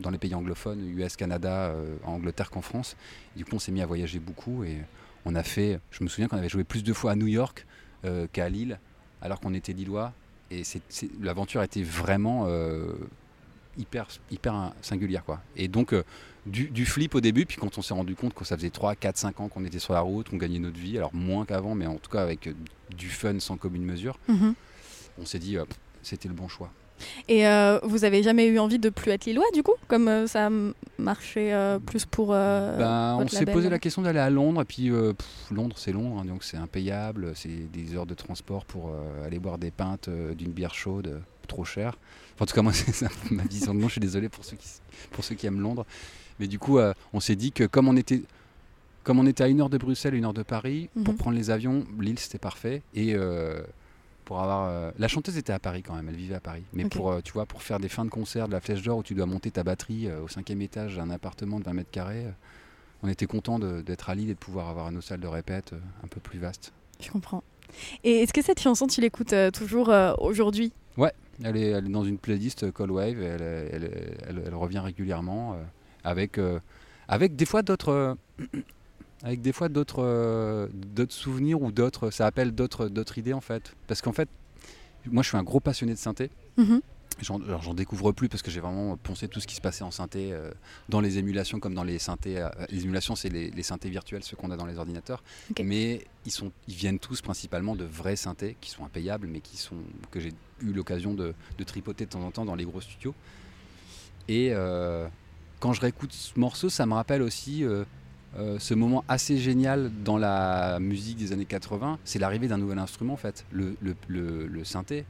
dans 0.00 0.10
les 0.10 0.16
pays 0.18 0.34
anglophones, 0.34 0.80
US, 0.98 1.16
Canada, 1.16 1.66
euh, 1.66 1.96
en 2.04 2.12
Angleterre 2.14 2.48
qu'en 2.48 2.62
France. 2.62 2.96
Du 3.36 3.44
coup, 3.44 3.56
on 3.56 3.58
s'est 3.58 3.70
mis 3.72 3.82
à 3.82 3.86
voyager 3.86 4.18
beaucoup 4.18 4.64
et 4.64 4.78
on 5.26 5.34
a 5.34 5.42
fait, 5.42 5.78
je 5.90 6.02
me 6.04 6.08
souviens 6.08 6.26
qu'on 6.28 6.38
avait 6.38 6.48
joué 6.48 6.64
plus 6.64 6.82
de 6.82 6.92
fois 6.94 7.10
à 7.12 7.16
New 7.16 7.26
York 7.28 7.66
euh, 8.06 8.26
qu'à 8.32 8.48
Lille, 8.48 8.78
alors 9.20 9.40
qu'on 9.40 9.52
était 9.52 9.74
lillois. 9.74 10.14
Et 10.52 10.62
l'aventure 11.20 11.62
était 11.62 11.82
vraiment 11.82 12.44
euh, 12.46 12.92
hyper, 13.78 14.06
hyper 14.30 14.72
singulière. 14.82 15.24
Quoi. 15.24 15.40
Et 15.56 15.66
donc, 15.68 15.94
euh, 15.94 16.02
du, 16.44 16.68
du 16.68 16.84
flip 16.84 17.14
au 17.14 17.20
début, 17.20 17.46
puis 17.46 17.56
quand 17.56 17.78
on 17.78 17.82
s'est 17.82 17.94
rendu 17.94 18.14
compte 18.14 18.34
que 18.34 18.44
ça 18.44 18.56
faisait 18.56 18.70
3, 18.70 18.94
4, 18.96 19.16
5 19.16 19.40
ans 19.40 19.48
qu'on 19.48 19.64
était 19.64 19.78
sur 19.78 19.94
la 19.94 20.00
route, 20.00 20.28
qu'on 20.28 20.36
gagnait 20.36 20.58
notre 20.58 20.78
vie, 20.78 20.98
alors 20.98 21.14
moins 21.14 21.46
qu'avant, 21.46 21.74
mais 21.74 21.86
en 21.86 21.96
tout 21.96 22.10
cas 22.10 22.22
avec 22.22 22.48
euh, 22.48 22.52
du 22.96 23.08
fun 23.08 23.38
sans 23.40 23.56
commune 23.56 23.84
mesure, 23.84 24.18
Mhm. 24.28 24.54
on 25.18 25.24
s'est 25.24 25.38
dit 25.38 25.56
euh, 25.56 25.64
c'était 26.02 26.28
le 26.28 26.34
bon 26.34 26.48
choix. 26.48 26.70
Et 27.28 27.46
euh, 27.46 27.78
vous 27.82 28.04
avez 28.04 28.22
jamais 28.22 28.46
eu 28.46 28.58
envie 28.58 28.78
de 28.78 28.88
plus 28.90 29.10
être 29.10 29.24
lillois 29.26 29.44
du 29.54 29.62
coup 29.62 29.74
Comme 29.88 30.08
euh, 30.08 30.26
ça 30.26 30.44
a 30.44 30.46
m- 30.46 30.74
marché 30.98 31.52
euh, 31.52 31.78
plus 31.78 32.04
pour. 32.04 32.30
euh, 32.32 32.76
Ben, 32.78 33.16
on 33.22 33.28
s'est 33.28 33.44
posé 33.46 33.68
la 33.68 33.78
question 33.78 34.02
d'aller 34.02 34.18
à 34.18 34.30
Londres, 34.30 34.62
et 34.62 34.64
puis 34.64 34.90
pff, 34.90 35.50
Londres 35.50 35.76
c'est 35.78 35.92
Londres, 35.92 36.20
hein, 36.20 36.24
donc 36.24 36.44
c'est 36.44 36.56
impayable, 36.56 37.32
c'est 37.34 37.70
des 37.72 37.94
heures 37.96 38.06
de 38.06 38.14
transport 38.14 38.64
pour 38.64 38.92
aller 39.24 39.38
boire 39.38 39.58
des 39.58 39.70
pintes 39.70 40.08
d'une 40.36 40.52
bière 40.52 40.74
chaude, 40.74 41.20
trop 41.48 41.64
cher. 41.64 41.96
Enfin, 42.34 42.44
en 42.44 42.46
tout 42.46 42.54
cas, 42.54 42.62
moi 42.62 42.72
c'est 42.74 43.06
ma 43.30 43.42
vision 43.44 43.72
de 43.74 43.78
Londres, 43.78 43.88
je 43.88 43.92
suis 43.92 44.00
désolé 44.00 44.28
pour 44.28 44.44
ceux 44.44 44.56
qui, 44.56 44.68
pour 45.10 45.24
ceux 45.24 45.34
qui 45.34 45.46
aiment 45.46 45.60
Londres. 45.60 45.84
Mais 46.40 46.46
du 46.46 46.58
coup, 46.58 46.78
on 47.12 47.20
s'est 47.20 47.36
dit 47.36 47.52
que 47.52 47.64
comme 47.64 47.88
on 47.88 47.96
était, 47.96 48.22
comme 49.04 49.18
on 49.18 49.26
était 49.26 49.44
à 49.44 49.48
une 49.48 49.60
heure 49.60 49.68
de 49.70 49.78
Bruxelles, 49.78 50.14
une 50.14 50.24
heure 50.24 50.32
de 50.32 50.42
Paris, 50.42 50.88
pour 51.04 51.14
Mhm. 51.14 51.18
prendre 51.18 51.36
les 51.36 51.50
avions, 51.50 51.84
Lille 52.00 52.18
c'était 52.18 52.38
parfait. 52.38 52.82
Et 52.94 53.14
euh, 53.14 53.60
pour 54.24 54.40
avoir. 54.40 54.68
euh, 54.68 54.90
la 54.98 55.08
chanteuse 55.08 55.36
était 55.36 55.52
à 55.52 55.58
Paris 55.58 55.82
quand 55.82 55.94
même, 55.94 56.08
elle 56.08 56.16
vivait 56.16 56.34
à 56.34 56.40
Paris. 56.40 56.62
Mais 56.72 56.84
pour, 56.96 57.10
euh, 57.12 57.20
tu 57.22 57.32
vois, 57.32 57.46
pour 57.46 57.62
faire 57.62 57.78
des 57.80 57.88
fins 57.88 58.04
de 58.04 58.10
concert 58.10 58.46
de 58.48 58.52
la 58.52 58.60
Flèche 58.60 58.82
d'Or 58.82 58.98
où 58.98 59.02
tu 59.02 59.14
dois 59.14 59.26
monter 59.26 59.50
ta 59.50 59.62
batterie 59.64 60.08
euh, 60.08 60.22
au 60.22 60.28
cinquième 60.28 60.62
étage 60.62 60.96
d'un 60.96 61.10
appartement 61.10 61.58
de 61.60 61.64
20 61.64 61.72
mètres 61.72 61.90
carrés, 61.90 62.26
on 63.02 63.08
était 63.08 63.26
content 63.26 63.58
d'être 63.58 64.10
à 64.10 64.14
Lille 64.14 64.30
et 64.30 64.34
de 64.34 64.38
pouvoir 64.38 64.68
avoir 64.68 64.90
nos 64.92 65.00
salles 65.00 65.20
de 65.20 65.26
répète 65.26 65.72
un 66.04 66.06
peu 66.06 66.20
plus 66.20 66.38
vastes. 66.38 66.72
Je 67.00 67.10
comprends. 67.10 67.42
Et 68.04 68.20
est-ce 68.20 68.32
que 68.32 68.42
cette 68.42 68.60
chanson, 68.60 68.86
tu 68.86 69.00
l'écoutes 69.00 69.34
toujours 69.52 69.92
aujourd'hui? 70.18 70.72
Elle 71.42 71.56
est, 71.56 71.70
elle 71.70 71.86
est 71.86 71.90
dans 71.90 72.04
une 72.04 72.18
playlist 72.18 72.72
Call 72.72 72.90
Wave, 72.92 73.20
elle, 73.20 73.80
elle- 74.28 74.54
revient 74.54 74.78
régulièrement 74.80 75.56
avec, 76.04 76.38
avec 77.08 77.34
des 77.34 77.46
fois 77.46 77.62
d'autres. 77.62 78.16
Avec 79.22 79.40
des 79.40 79.52
fois 79.52 79.68
d'autres 79.68 80.02
euh, 80.02 80.68
d'autres 80.72 81.12
souvenirs 81.12 81.62
ou 81.62 81.72
d'autres 81.72 82.10
ça 82.10 82.26
appelle 82.26 82.52
d'autres 82.52 82.88
d'autres 82.88 83.18
idées 83.18 83.32
en 83.32 83.40
fait 83.40 83.74
parce 83.86 84.02
qu'en 84.02 84.12
fait 84.12 84.28
moi 85.06 85.22
je 85.22 85.28
suis 85.28 85.36
un 85.36 85.42
gros 85.42 85.60
passionné 85.60 85.92
de 85.92 85.98
synthé 85.98 86.30
Mhm. 86.58 86.80
J'en 87.20 87.74
découvre 87.74 88.10
plus 88.12 88.28
parce 88.28 88.42
que 88.42 88.50
j'ai 88.50 88.60
vraiment 88.60 88.96
poncé 88.96 89.28
tout 89.28 89.38
ce 89.38 89.46
qui 89.46 89.54
se 89.54 89.60
passait 89.60 89.84
en 89.84 89.90
synthé 89.90 90.32
euh, 90.32 90.50
dans 90.88 91.00
les 91.00 91.18
émulations 91.18 91.60
comme 91.60 91.74
dans 91.74 91.84
les 91.84 91.98
synthés. 91.98 92.38
euh, 92.38 92.48
les 92.70 92.82
émulations, 92.84 93.14
c'est 93.14 93.28
les, 93.28 93.50
les 93.50 93.62
synthés 93.62 93.90
virtuels, 93.90 94.24
ceux 94.24 94.34
qu'on 94.36 94.50
a 94.50 94.56
dans 94.56 94.66
les 94.66 94.78
ordinateurs. 94.78 95.22
Mais 95.62 96.04
ils, 96.24 96.32
sont, 96.32 96.50
ils 96.68 96.74
viennent 96.74 96.98
tous 96.98 97.20
principalement 97.20 97.76
de 97.76 97.84
vrais 97.84 98.16
synthés 98.16 98.56
qui 98.60 98.70
sont 98.70 98.84
impayables, 98.84 99.26
mais 99.28 99.40
qui 99.40 99.56
sont, 99.58 99.76
que 100.10 100.20
j'ai 100.20 100.32
eu 100.62 100.72
l'occasion 100.72 101.12
de, 101.14 101.34
de 101.58 101.64
tripoter 101.64 102.06
de 102.06 102.10
temps 102.10 102.22
en 102.24 102.30
temps 102.30 102.46
dans 102.46 102.54
les 102.56 102.64
gros 102.64 102.80
studios. 102.80 103.14
Et 104.28 104.48
euh, 104.52 105.06
quand 105.60 105.74
je 105.74 105.80
réécoute 105.82 106.12
ce 106.12 106.38
morceau, 106.40 106.70
ça 106.70 106.86
me 106.86 106.94
rappelle 106.94 107.22
aussi 107.22 107.62
euh, 108.36 108.54
euh, 108.54 108.58
ce 108.58 108.74
moment 108.74 109.04
assez 109.08 109.38
génial 109.38 109.90
dans 110.04 110.16
la 110.16 110.78
musique 110.80 111.18
des 111.18 111.32
années 111.32 111.44
80, 111.44 111.98
c'est 112.04 112.18
l'arrivée 112.18 112.48
d'un 112.48 112.58
nouvel 112.58 112.78
instrument 112.78 113.14
en 113.14 113.18
fait, 113.18 113.44
le, 113.50 113.76
synthé. 114.64 115.04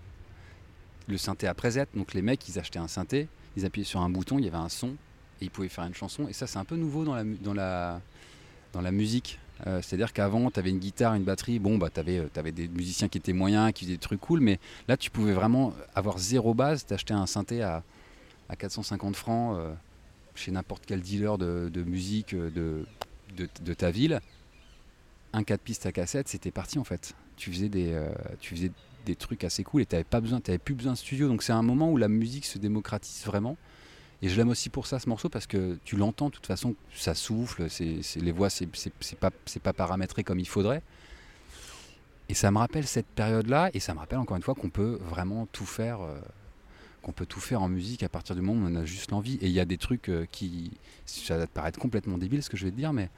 Le 1.08 1.16
synthé 1.16 1.46
à 1.46 1.54
présette, 1.54 1.88
donc 1.94 2.14
les 2.14 2.22
mecs 2.22 2.48
ils 2.48 2.58
achetaient 2.58 2.78
un 2.78 2.88
synthé, 2.88 3.28
ils 3.56 3.64
appuyaient 3.66 3.84
sur 3.84 4.00
un 4.00 4.08
bouton, 4.08 4.38
il 4.38 4.44
y 4.44 4.48
avait 4.48 4.56
un 4.56 4.68
son, 4.68 4.90
et 5.40 5.46
ils 5.46 5.50
pouvaient 5.50 5.68
faire 5.68 5.84
une 5.84 5.94
chanson, 5.94 6.28
et 6.28 6.32
ça 6.32 6.46
c'est 6.46 6.58
un 6.58 6.64
peu 6.64 6.76
nouveau 6.76 7.04
dans 7.04 7.54
la, 7.54 8.90
musique. 8.92 9.38
Euh, 9.66 9.80
C'est-à-dire 9.82 10.12
qu'avant, 10.12 10.50
tu 10.50 10.58
avais 10.58 10.70
une 10.70 10.78
guitare, 10.78 11.14
une 11.14 11.24
batterie, 11.24 11.58
bon, 11.58 11.78
bah, 11.78 11.88
tu 11.92 12.00
avais, 12.00 12.52
des 12.52 12.68
musiciens 12.68 13.08
qui 13.08 13.18
étaient 13.18 13.32
moyens, 13.32 13.72
qui 13.72 13.84
faisaient 13.84 13.96
des 13.96 14.00
trucs 14.00 14.20
cool, 14.20 14.40
mais 14.40 14.58
là, 14.88 14.96
tu 14.96 15.10
pouvais 15.10 15.32
vraiment 15.32 15.72
avoir 15.94 16.18
zéro 16.18 16.54
base, 16.54 16.86
t'achetais 16.86 17.14
un 17.14 17.26
synthé 17.26 17.62
à, 17.62 17.82
à 18.48 18.56
450 18.56 19.16
francs 19.16 19.56
euh, 19.56 19.72
chez 20.34 20.50
n'importe 20.50 20.84
quel 20.86 21.00
dealer 21.00 21.38
de, 21.38 21.70
de 21.72 21.82
musique 21.82 22.34
euh, 22.34 22.50
de, 22.50 22.86
de, 23.36 23.74
ta 23.74 23.90
ville. 23.90 24.20
Un 25.32 25.44
4 25.44 25.60
pistes 25.60 25.86
à 25.86 25.92
cassette, 25.92 26.28
c'était 26.28 26.50
parti 26.50 26.78
en 26.78 26.84
fait. 26.84 27.14
Tu 27.36 27.50
faisais 27.52 27.68
des, 27.68 27.92
euh, 27.92 28.10
tu 28.40 28.54
faisais 28.54 28.70
des 29.06 29.16
trucs 29.16 29.44
assez 29.44 29.64
cool 29.64 29.82
et 29.82 29.86
tu 29.86 29.96
t'avais 29.96 30.58
plus 30.58 30.74
besoin 30.74 30.92
de 30.92 30.98
studio. 30.98 31.28
Donc 31.28 31.42
c'est 31.42 31.52
un 31.52 31.62
moment 31.62 31.90
où 31.90 31.96
la 31.96 32.08
musique 32.08 32.44
se 32.44 32.58
démocratise 32.58 33.24
vraiment. 33.24 33.56
Et 34.20 34.28
je 34.28 34.36
l'aime 34.36 34.50
aussi 34.50 34.68
pour 34.68 34.86
ça 34.86 35.00
ce 35.00 35.08
morceau 35.08 35.28
parce 35.28 35.46
que 35.48 35.78
tu 35.84 35.96
l'entends 35.96 36.26
de 36.26 36.34
toute 36.34 36.46
façon, 36.46 36.76
ça 36.94 37.14
souffle, 37.14 37.68
c'est- 37.68 38.00
les 38.16 38.30
voix 38.32 38.50
c'est, 38.50 38.68
pas, 39.18 39.30
pas 39.62 39.72
paramétré 39.72 40.22
comme 40.22 40.38
il 40.38 40.46
faudrait. 40.46 40.82
Et 42.28 42.34
ça 42.34 42.50
me 42.50 42.58
rappelle 42.58 42.86
cette 42.86 43.06
période-là 43.08 43.70
et 43.74 43.80
ça 43.80 43.94
me 43.94 43.98
rappelle 43.98 44.18
encore 44.20 44.36
une 44.36 44.42
fois 44.42 44.54
qu'on 44.54 44.70
peut 44.70 44.98
vraiment 45.02 45.46
tout 45.46 45.66
faire, 45.66 46.00
euh, 46.02 46.18
qu'on 47.02 47.12
peut 47.12 47.26
tout 47.26 47.40
faire 47.40 47.62
en 47.62 47.68
musique 47.68 48.02
à 48.02 48.08
partir 48.08 48.34
du 48.36 48.42
moment 48.42 48.64
où 48.64 48.70
on 48.70 48.76
a 48.76 48.84
juste 48.84 49.10
l'envie. 49.10 49.34
Et 49.42 49.46
il 49.46 49.52
y 49.52 49.60
a 49.60 49.64
des 49.64 49.78
trucs 49.78 50.08
euh, 50.08 50.24
qui, 50.30 50.70
ça 51.04 51.36
va 51.36 51.46
te 51.46 51.52
paraître 51.52 51.78
complètement 51.78 52.18
débile 52.18 52.42
ce 52.42 52.48
que 52.50 52.56
je 52.56 52.64
vais 52.64 52.70
te 52.70 52.76
dire, 52.76 52.92
mais 52.92 53.10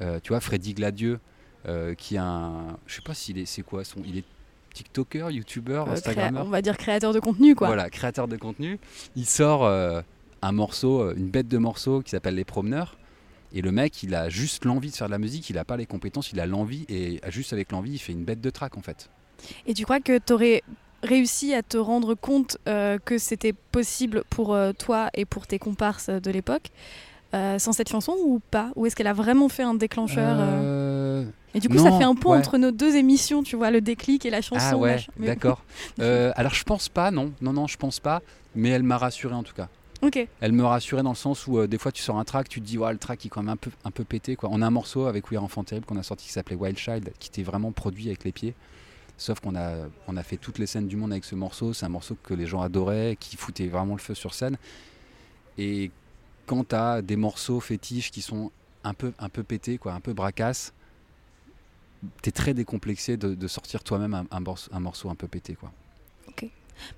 euh, 0.00 0.20
tu 0.22 0.28
vois 0.28 0.40
Freddy 0.40 0.74
Gladieux 0.74 1.18
euh, 1.66 1.94
qui 1.94 2.16
est 2.16 2.18
un, 2.18 2.76
je 2.86 2.96
sais 2.96 3.02
pas 3.02 3.14
s'il 3.14 3.38
est, 3.38 3.46
c'est 3.46 3.62
quoi 3.62 3.84
son, 3.84 4.00
il 4.04 4.18
est 4.18 4.24
TikToker, 4.74 5.30
YouTuber, 5.30 5.84
Euh, 5.86 5.92
Instagrammeur. 5.92 6.46
on 6.46 6.50
va 6.50 6.62
dire 6.62 6.76
créateur 6.76 7.12
de 7.12 7.20
contenu, 7.20 7.54
quoi. 7.54 7.66
Voilà, 7.68 7.90
créateur 7.90 8.26
de 8.28 8.36
contenu. 8.36 8.78
Il 9.16 9.26
sort 9.26 9.66
un 9.66 10.52
morceau, 10.52 11.12
une 11.14 11.28
bête 11.30 11.48
de 11.48 11.58
morceau 11.58 12.00
qui 12.02 12.10
s'appelle 12.10 12.34
Les 12.34 12.44
Promeneurs. 12.44 12.96
Et 13.54 13.60
le 13.60 13.70
mec, 13.70 14.02
il 14.02 14.14
a 14.14 14.30
juste 14.30 14.64
l'envie 14.64 14.90
de 14.90 14.96
faire 14.96 15.08
de 15.08 15.12
la 15.12 15.18
musique, 15.18 15.50
il 15.50 15.56
n'a 15.56 15.64
pas 15.66 15.76
les 15.76 15.84
compétences, 15.84 16.32
il 16.32 16.40
a 16.40 16.46
l'envie, 16.46 16.86
et 16.88 17.20
juste 17.28 17.52
avec 17.52 17.70
l'envie, 17.70 17.92
il 17.92 17.98
fait 17.98 18.12
une 18.12 18.24
bête 18.24 18.40
de 18.40 18.48
track 18.48 18.78
en 18.78 18.80
fait. 18.80 19.10
Et 19.66 19.74
tu 19.74 19.84
crois 19.84 20.00
que 20.00 20.18
tu 20.18 20.32
aurais 20.32 20.62
réussi 21.02 21.54
à 21.54 21.62
te 21.62 21.76
rendre 21.76 22.14
compte 22.14 22.58
euh, 22.68 22.98
que 23.04 23.18
c'était 23.18 23.52
possible 23.52 24.24
pour 24.30 24.54
euh, 24.54 24.72
toi 24.72 25.10
et 25.14 25.24
pour 25.24 25.46
tes 25.46 25.58
comparses 25.58 26.08
de 26.08 26.30
l'époque 26.30 26.70
euh, 27.34 27.58
sans 27.58 27.72
cette 27.72 27.88
chanson 27.88 28.14
ou 28.24 28.40
pas? 28.50 28.70
Ou 28.76 28.86
est-ce 28.86 28.96
qu'elle 28.96 29.06
a 29.06 29.12
vraiment 29.12 29.48
fait 29.48 29.62
un 29.62 29.74
déclencheur 29.74 30.38
Et 31.54 31.60
du 31.60 31.68
coup, 31.68 31.78
ça 31.78 31.92
fait 31.98 32.04
un 32.04 32.14
pont 32.14 32.32
ouais. 32.32 32.38
entre 32.38 32.58
nos 32.58 32.70
deux 32.70 32.96
émissions, 32.96 33.42
tu 33.42 33.56
vois, 33.56 33.70
le 33.70 33.80
déclic 33.80 34.26
et 34.26 34.30
la 34.30 34.42
chanson. 34.42 34.66
Ah 34.70 34.76
ouais, 34.76 35.04
d'accord. 35.18 35.62
Alors 35.98 36.54
je 36.54 36.64
pense 36.64 36.88
pas, 36.88 37.10
non, 37.10 37.32
non, 37.40 37.52
non, 37.52 37.66
je 37.66 37.76
pense 37.76 38.00
pas, 38.00 38.22
mais 38.54 38.70
elle 38.70 38.82
m'a 38.82 38.98
rassuré 38.98 39.34
en 39.34 39.42
tout 39.42 39.54
cas. 39.54 39.68
Ok. 40.02 40.26
Elle 40.40 40.52
me 40.52 40.64
rassurait 40.64 41.04
dans 41.04 41.10
le 41.10 41.16
sens 41.16 41.46
où 41.46 41.58
euh, 41.58 41.68
des 41.68 41.78
fois 41.78 41.92
tu 41.92 42.02
sors 42.02 42.18
un 42.18 42.24
track, 42.24 42.48
tu 42.48 42.60
te 42.60 42.66
dis 42.66 42.76
ouais 42.76 42.92
le 42.92 42.98
track 42.98 43.24
il 43.24 43.28
est 43.28 43.30
quand 43.30 43.42
même 43.42 43.52
un 43.52 43.56
peu, 43.56 43.70
un 43.84 43.92
peu 43.92 44.02
pété 44.02 44.34
quoi. 44.34 44.48
On 44.52 44.60
a 44.60 44.66
un 44.66 44.70
morceau 44.70 45.06
avec 45.06 45.30
We 45.30 45.38
Are 45.38 45.44
Enfant 45.44 45.62
Terrible 45.62 45.86
qu'on 45.86 45.96
a 45.96 46.02
sorti 46.02 46.26
qui 46.26 46.32
s'appelait 46.32 46.56
Wild 46.56 46.76
Child, 46.76 47.12
qui 47.20 47.28
était 47.28 47.44
vraiment 47.44 47.70
produit 47.70 48.08
avec 48.08 48.24
les 48.24 48.32
pieds. 48.32 48.54
Sauf 49.22 49.40
qu'on 49.40 49.54
a, 49.54 49.74
on 50.08 50.16
a 50.16 50.22
fait 50.22 50.36
toutes 50.36 50.58
les 50.58 50.66
scènes 50.66 50.88
du 50.88 50.96
monde 50.96 51.12
avec 51.12 51.24
ce 51.24 51.34
morceau. 51.34 51.72
C'est 51.72 51.86
un 51.86 51.90
morceau 51.90 52.16
que 52.22 52.34
les 52.34 52.46
gens 52.46 52.60
adoraient, 52.60 53.16
qui 53.18 53.36
foutait 53.36 53.68
vraiment 53.68 53.94
le 53.94 54.00
feu 54.00 54.14
sur 54.14 54.34
scène. 54.34 54.56
Et 55.58 55.90
quand 56.46 56.68
tu 56.68 56.74
as 56.74 57.02
des 57.02 57.16
morceaux 57.16 57.60
fétiches 57.60 58.10
qui 58.10 58.20
sont 58.20 58.50
un 58.82 58.94
peu, 58.94 59.12
un 59.18 59.28
peu 59.28 59.44
pétés, 59.44 59.78
quoi, 59.78 59.92
un 59.92 60.00
peu 60.00 60.12
bracasses, 60.12 60.72
t'es 62.20 62.32
très 62.32 62.52
décomplexé 62.52 63.16
de, 63.16 63.34
de 63.34 63.46
sortir 63.46 63.84
toi-même 63.84 64.14
un, 64.14 64.26
un 64.30 64.40
morceau, 64.40 64.70
un 64.74 64.80
morceau 64.80 65.08
un 65.08 65.14
peu 65.14 65.28
pété 65.28 65.54
quoi. 65.54 65.70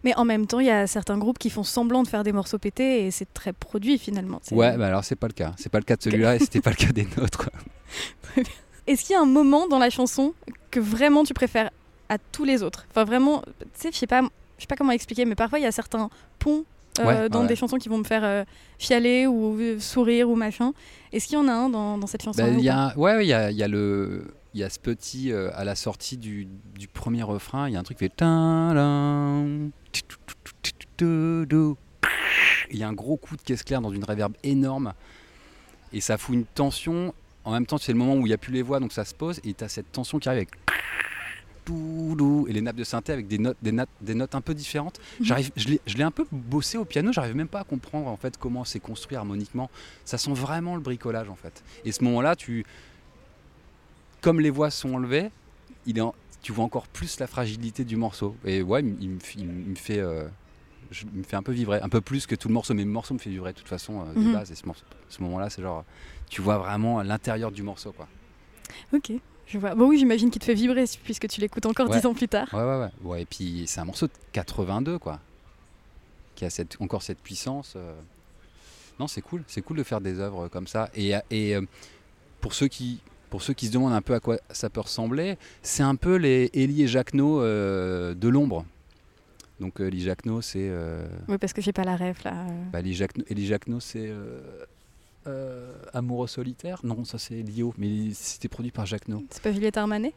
Mais 0.03 0.15
en 0.17 0.25
même 0.25 0.47
temps, 0.47 0.61
il 0.61 0.67
y 0.67 0.71
a 0.71 0.87
certains 0.87 1.19
groupes 1.19 1.39
qui 1.39 1.51
font 1.51 1.63
semblant 1.63 2.03
de 2.03 2.09
faire 2.09 2.23
des 2.23 2.33
morceaux 2.33 2.59
pétés 2.59 3.05
et 3.05 3.11
c'est 3.11 3.33
très 3.35 3.53
produit 3.53 3.99
finalement. 3.99 4.41
Ouais, 4.51 4.79
bah 4.79 4.87
alors 4.87 5.05
c'est 5.05 5.17
pas 5.17 5.27
le 5.27 5.35
cas. 5.35 5.53
C'est 5.59 5.69
pas 5.69 5.79
le 5.79 5.85
cas 5.85 5.97
de 5.97 6.03
celui-là 6.03 6.37
et 6.37 6.39
c'était 6.39 6.63
pas 6.63 6.71
le 6.71 6.77
cas 6.87 6.93
des 6.93 7.07
nôtres. 7.19 7.51
Est-ce 8.87 9.05
qu'il 9.05 9.13
y 9.13 9.17
a 9.17 9.21
un 9.21 9.27
moment 9.27 9.67
dans 9.67 9.79
la 9.79 9.91
chanson 9.91 10.33
que 10.71 10.81
vraiment 10.81 11.25
tu 11.25 11.35
préfères 11.35 11.71
à 12.09 12.19
tous 12.19 12.45
les 12.45 12.63
autres 12.63 12.87
Enfin 12.91 13.05
vraiment, 13.05 13.43
tu 13.61 13.67
sais, 13.75 13.91
je 13.93 13.97
sais 13.97 14.07
pas, 14.07 14.23
je 14.57 14.63
sais 14.63 14.67
pas 14.67 14.77
comment 14.77 14.93
expliquer, 14.93 15.25
mais 15.25 15.35
parfois 15.35 15.59
il 15.59 15.63
y 15.63 15.67
a 15.67 15.73
certains 15.73 16.11
ponts 16.39 16.65
euh, 17.01 17.05
Ouais, 17.05 17.29
dans 17.29 17.41
ouais. 17.43 17.47
des 17.49 17.57
chansons 17.57 17.77
qui 17.77 17.89
vont 17.89 17.99
me 17.99 18.05
faire 18.05 18.23
euh, 18.25 18.45
chialer 18.79 19.27
ou 19.27 19.59
euh, 19.59 19.81
sourire 19.81 20.31
ou 20.31 20.37
machin. 20.37 20.73
Est-ce 21.13 21.27
qu'il 21.27 21.35
y 21.35 21.41
en 21.41 21.49
a 21.49 21.53
un 21.53 21.69
dans, 21.69 21.99
dans 21.99 22.07
cette 22.07 22.23
chanson 22.23 22.41
Bah, 22.43 22.51
il 22.51 22.61
y 22.63 22.69
a, 22.69 22.97
ouais, 22.97 23.25
il 23.25 23.29
y 23.29 23.33
a, 23.33 23.51
il 23.51 23.57
y 23.57 23.63
a 23.65 23.69
le, 23.69 24.33
il 24.55 24.61
y 24.61 24.63
a 24.65 24.71
ce 24.71 24.79
petit 24.79 25.33
euh, 25.33 25.51
à 25.55 25.65
la 25.65 25.75
sortie 25.75 26.17
du, 26.17 26.47
du 26.79 26.87
premier 26.87 27.25
refrain, 27.25 27.69
il 27.69 27.73
y 27.75 27.77
a 27.77 27.81
un 27.81 27.83
truc 27.83 27.99
qui 27.99 28.05
fait. 28.05 28.13
Il 32.71 32.79
y 32.79 32.83
a 32.83 32.89
un 32.89 32.93
gros 32.93 33.17
coup 33.17 33.37
de 33.37 33.43
caisse 33.43 33.63
claire 33.63 33.81
dans 33.81 33.91
une 33.93 34.05
réverb 34.05 34.33
énorme 34.43 34.93
et 35.93 36.01
ça 36.01 36.17
fout 36.19 36.35
une 36.35 36.45
tension. 36.45 37.15
En 37.45 37.53
même 37.53 37.67
temps, 37.67 37.79
c'est 37.79 37.93
le 37.93 37.99
moment 37.99 38.15
où 38.15 38.21
il 38.21 38.31
n'y 38.31 38.33
a 38.33 38.39
plus 38.39 38.53
les 38.53 38.63
voix, 38.63 38.81
donc 38.81 38.93
ça 38.93 39.05
se 39.05 39.15
pose 39.15 39.41
et 39.45 39.53
tu 39.55 39.65
as 39.65 39.69
cette 39.69 39.91
tension 39.93 40.19
qui 40.19 40.29
arrive 40.29 40.39
avec 40.39 40.51
tout 41.65 42.47
et 42.49 42.53
les 42.53 42.61
nappes 42.61 42.77
de 42.77 42.85
synthé 42.85 43.13
avec 43.13 43.27
des 43.29 43.39
notes, 43.39 43.57
des 43.63 43.73
notes, 43.73 43.89
des 44.01 44.15
notes 44.15 44.35
un 44.35 44.41
peu 44.41 44.55
différentes. 44.55 44.99
Mhm. 45.21 45.27
J'arrive, 45.27 45.51
je 45.57 45.69
l'ai, 45.97 46.03
un 46.03 46.11
peu 46.11 46.27
bossé 46.31 46.79
au 46.79 46.85
piano, 46.85 47.13
j'arrive 47.13 47.35
même 47.37 47.49
pas 47.49 47.61
à 47.61 47.65
comprendre 47.65 48.09
en 48.09 48.17
fait 48.17 48.37
comment 48.37 48.65
c'est 48.65 48.81
construit 48.81 49.17
harmoniquement. 49.17 49.71
Ça 50.05 50.19
sent 50.19 50.33
vraiment 50.35 50.75
le 50.75 50.81
bricolage 50.81 51.29
en 51.29 51.37
fait. 51.37 51.63
Et 51.85 51.93
ce 51.93 52.05
moment-là, 52.05 52.37
tu, 52.37 52.65
comme 54.21 54.41
les 54.41 54.51
voix 54.51 54.71
sont 54.71 54.95
enlevées, 54.95 55.31
il 55.87 55.99
est 55.99 56.03
en- 56.03 56.15
tu 56.43 56.53
vois 56.53 56.65
encore 56.65 56.87
plus 56.89 57.19
la 57.21 57.27
fragilité 57.27 57.85
du 57.85 57.97
morceau. 57.97 58.37
Et 58.45 58.63
ouais, 58.63 58.81
il, 59.01 59.09
me- 59.11 59.19
il 59.71 59.77
fait, 59.79 59.99
euh, 59.99 60.27
je- 60.91 61.07
me 61.13 61.23
fait 61.23 61.37
un 61.37 61.43
peu 61.43 61.53
vibrer, 61.53 61.81
un 61.83 61.89
peu 61.89 62.01
plus 62.01 62.27
que 62.27 62.35
tout 62.35 62.49
le 62.49 62.55
morceau. 62.55 62.75
Mais 62.75 62.85
le 62.85 62.91
morceau 62.91 63.15
me 63.15 63.19
fait 63.19 63.31
vibrer 63.31 63.53
de 63.53 63.59
toute 63.59 63.69
façon 63.69 64.01
euh, 64.03 64.13
de 64.15 64.21
Mhm. 64.21 64.33
base. 64.33 64.51
Et 64.53 64.55
ce, 64.55 64.63
ce 65.09 65.23
moment-là, 65.23 65.49
c'est 65.51 65.63
genre, 65.63 65.85
tu 66.29 66.43
vois 66.43 66.59
vraiment 66.59 67.03
l'intérieur 67.03 67.51
du 67.51 67.63
morceau, 67.63 67.93
quoi. 67.93 68.09
Ok, 68.93 69.13
je 69.47 69.59
vois. 69.59 69.75
Bon 69.75 69.87
oui, 69.89 69.99
j'imagine 69.99 70.31
qu'il 70.31 70.41
te 70.41 70.45
fait 70.47 70.55
vibrer 70.55 70.85
puisque 71.05 71.29
tu 71.29 71.41
l'écoutes 71.41 71.67
encore 71.67 71.89
Ouais. 71.91 71.99
dix 71.99 72.07
ans 72.07 72.15
plus 72.15 72.29
tard. 72.29 72.49
Ouais, 72.53 72.63
ouais, 72.63 72.79
ouais. 72.79 72.91
ouais 73.03 73.23
et 73.23 73.27
puis 73.27 73.65
c'est 73.67 73.81
un 73.81 73.85
morceau 73.85 74.07
de 74.07 74.13
82, 74.33 74.99
quoi, 74.99 75.21
qui 76.35 76.45
a 76.45 76.51
cette, 76.51 76.77
encore 76.81 77.03
cette 77.03 77.19
puissance. 77.21 77.75
euh. 77.77 77.95
Non, 79.01 79.07
c'est 79.09 79.23
cool. 79.23 79.43
C'est 79.49 79.61
cool 79.63 79.77
de 79.79 79.83
faire 79.83 80.01
des 80.01 80.21
œuvres 80.21 80.49
comme 80.49 80.67
ça. 80.69 80.89
Et, 80.95 81.13
et 81.31 81.57
euh, 81.57 81.63
pour 82.41 82.55
ceux 82.55 82.69
qui 82.69 83.01
pour 83.31 83.43
ceux 83.43 83.53
qui 83.53 83.67
se 83.67 83.73
demandent 83.73 83.93
un 83.95 84.03
peu 84.03 84.15
à 84.15 84.21
quoi 84.21 84.37
ça 84.51 84.71
peut 84.71 84.81
ressembler, 84.81 85.37
c'est 85.63 85.83
un 85.83 85.97
peu 85.97 86.15
les 86.15 86.51
Elie 86.55 86.85
et 86.85 86.87
Jacquenot 86.87 87.41
euh, 87.43 88.15
de 88.15 88.29
l'ombre. 88.29 88.65
Donc 89.59 89.81
Elie 89.81 90.03
Jacquenot, 90.03 90.41
c'est 90.41 90.71
Oui, 91.29 91.39
parce 91.39 91.53
que 91.53 91.61
j'ai 91.61 91.73
pas 91.73 91.83
la 91.85 91.97
rêve 91.97 92.19
là. 92.25 92.47
bah, 92.73 92.79
Elie 92.81 92.95
Jacquenot, 93.47 93.81
c'est 93.81 94.13
euh, 95.27 95.73
Amoureux 95.93 96.27
solitaire. 96.29 96.81
Non, 96.85 97.05
ça 97.05 97.19
c'est 97.19 97.43
Lio, 97.43 97.73
mais 97.79 98.11
c'était 98.13 98.49
produit 98.49 98.71
par 98.71 98.87
Jacquenot. 98.87 99.23
C'est 99.31 99.43
pas 99.43 99.53
Juliette 99.53 99.77
Armanet? 99.77 100.13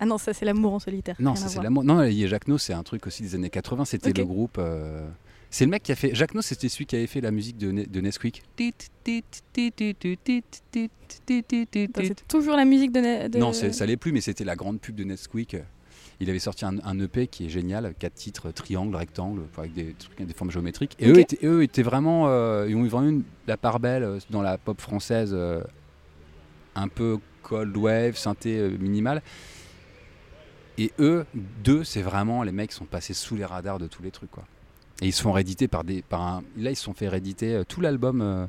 Ah 0.00 0.06
non, 0.06 0.16
ça 0.18 0.32
c'est 0.32 0.44
l'amour 0.44 0.74
en 0.74 0.78
solitaire. 0.78 1.16
Non, 1.18 1.34
ça 1.34 1.48
c'est 1.48 1.62
l'amour. 1.62 1.82
Non, 1.84 2.02
et 2.02 2.28
Jacquenot, 2.28 2.58
c'est 2.58 2.72
un 2.72 2.82
truc 2.84 3.06
aussi 3.06 3.22
des 3.22 3.34
années 3.34 3.50
80. 3.50 3.84
C'était 3.84 4.12
le 4.12 4.24
groupe. 4.24 4.56
euh, 4.58 5.08
C'est 5.50 5.64
le 5.64 5.70
mec 5.70 5.82
qui 5.82 5.90
a 5.92 5.96
fait. 5.96 6.14
Jacquenot, 6.14 6.42
c'était 6.42 6.68
celui 6.68 6.86
qui 6.86 6.94
avait 6.94 7.06
fait 7.08 7.20
la 7.20 7.30
musique 7.32 7.56
de, 7.58 7.72
Ne- 7.72 7.84
de 7.84 8.00
Nesquik. 8.00 8.42
C'est 11.96 12.26
toujours 12.28 12.56
la 12.56 12.64
musique 12.64 12.92
de. 12.92 13.00
Ne- 13.00 13.28
de- 13.28 13.38
Non, 13.38 13.52
ça 13.52 13.86
l'est 13.86 13.96
plus, 13.96 14.12
mais 14.12 14.20
c'était 14.20 14.44
la 14.44 14.56
grande 14.56 14.80
pub 14.80 14.94
de 14.94 15.04
Nesquik. 15.04 15.56
Il 16.20 16.28
avait 16.30 16.38
sorti 16.40 16.64
un, 16.64 16.78
un 16.84 16.98
EP 16.98 17.28
qui 17.28 17.46
est 17.46 17.48
génial, 17.48 17.94
quatre 17.98 18.14
titres, 18.14 18.50
triangle, 18.50 18.96
rectangle, 18.96 19.42
avec 19.56 19.72
des, 19.72 19.94
formes 20.34 20.50
géométriques. 20.50 20.96
Et 20.98 21.08
eux, 21.08 21.18
étaient, 21.20 21.38
eux 21.46 21.62
étaient 21.62 21.82
vraiment, 21.82 22.24
euh, 22.28 22.66
ils 22.68 22.74
ont 22.74 22.84
eu 22.84 22.88
vraiment 22.88 23.08
une- 23.08 23.22
la 23.46 23.56
part 23.56 23.78
belle 23.78 24.02
euh, 24.02 24.18
dans 24.30 24.42
la 24.42 24.58
pop 24.58 24.80
française, 24.80 25.30
euh, 25.32 25.62
un 26.74 26.88
peu 26.88 27.18
cold 27.42 27.76
wave, 27.76 28.16
synthé 28.16 28.58
euh, 28.58 28.76
minimal. 28.78 29.22
Et 30.76 30.92
eux, 30.98 31.24
deux, 31.62 31.84
c'est 31.84 32.02
vraiment 32.02 32.42
les 32.42 32.52
mecs 32.52 32.70
qui 32.70 32.76
sont 32.76 32.84
passés 32.84 33.14
sous 33.14 33.36
les 33.36 33.44
radars 33.44 33.78
de 33.78 33.86
tous 33.86 34.02
les 34.02 34.10
trucs, 34.10 34.30
quoi. 34.30 34.44
Et 35.00 35.06
ils 35.06 35.12
se 35.12 35.22
font 35.22 35.30
rééditer 35.32 35.68
par 35.68 35.84
des, 35.84 36.02
par 36.02 36.20
un, 36.22 36.42
là 36.56 36.70
ils 36.70 36.76
se 36.76 36.82
sont 36.82 36.94
fait 36.94 37.08
rééditer 37.08 37.54
euh, 37.54 37.64
tout 37.64 37.80
l'album 37.80 38.48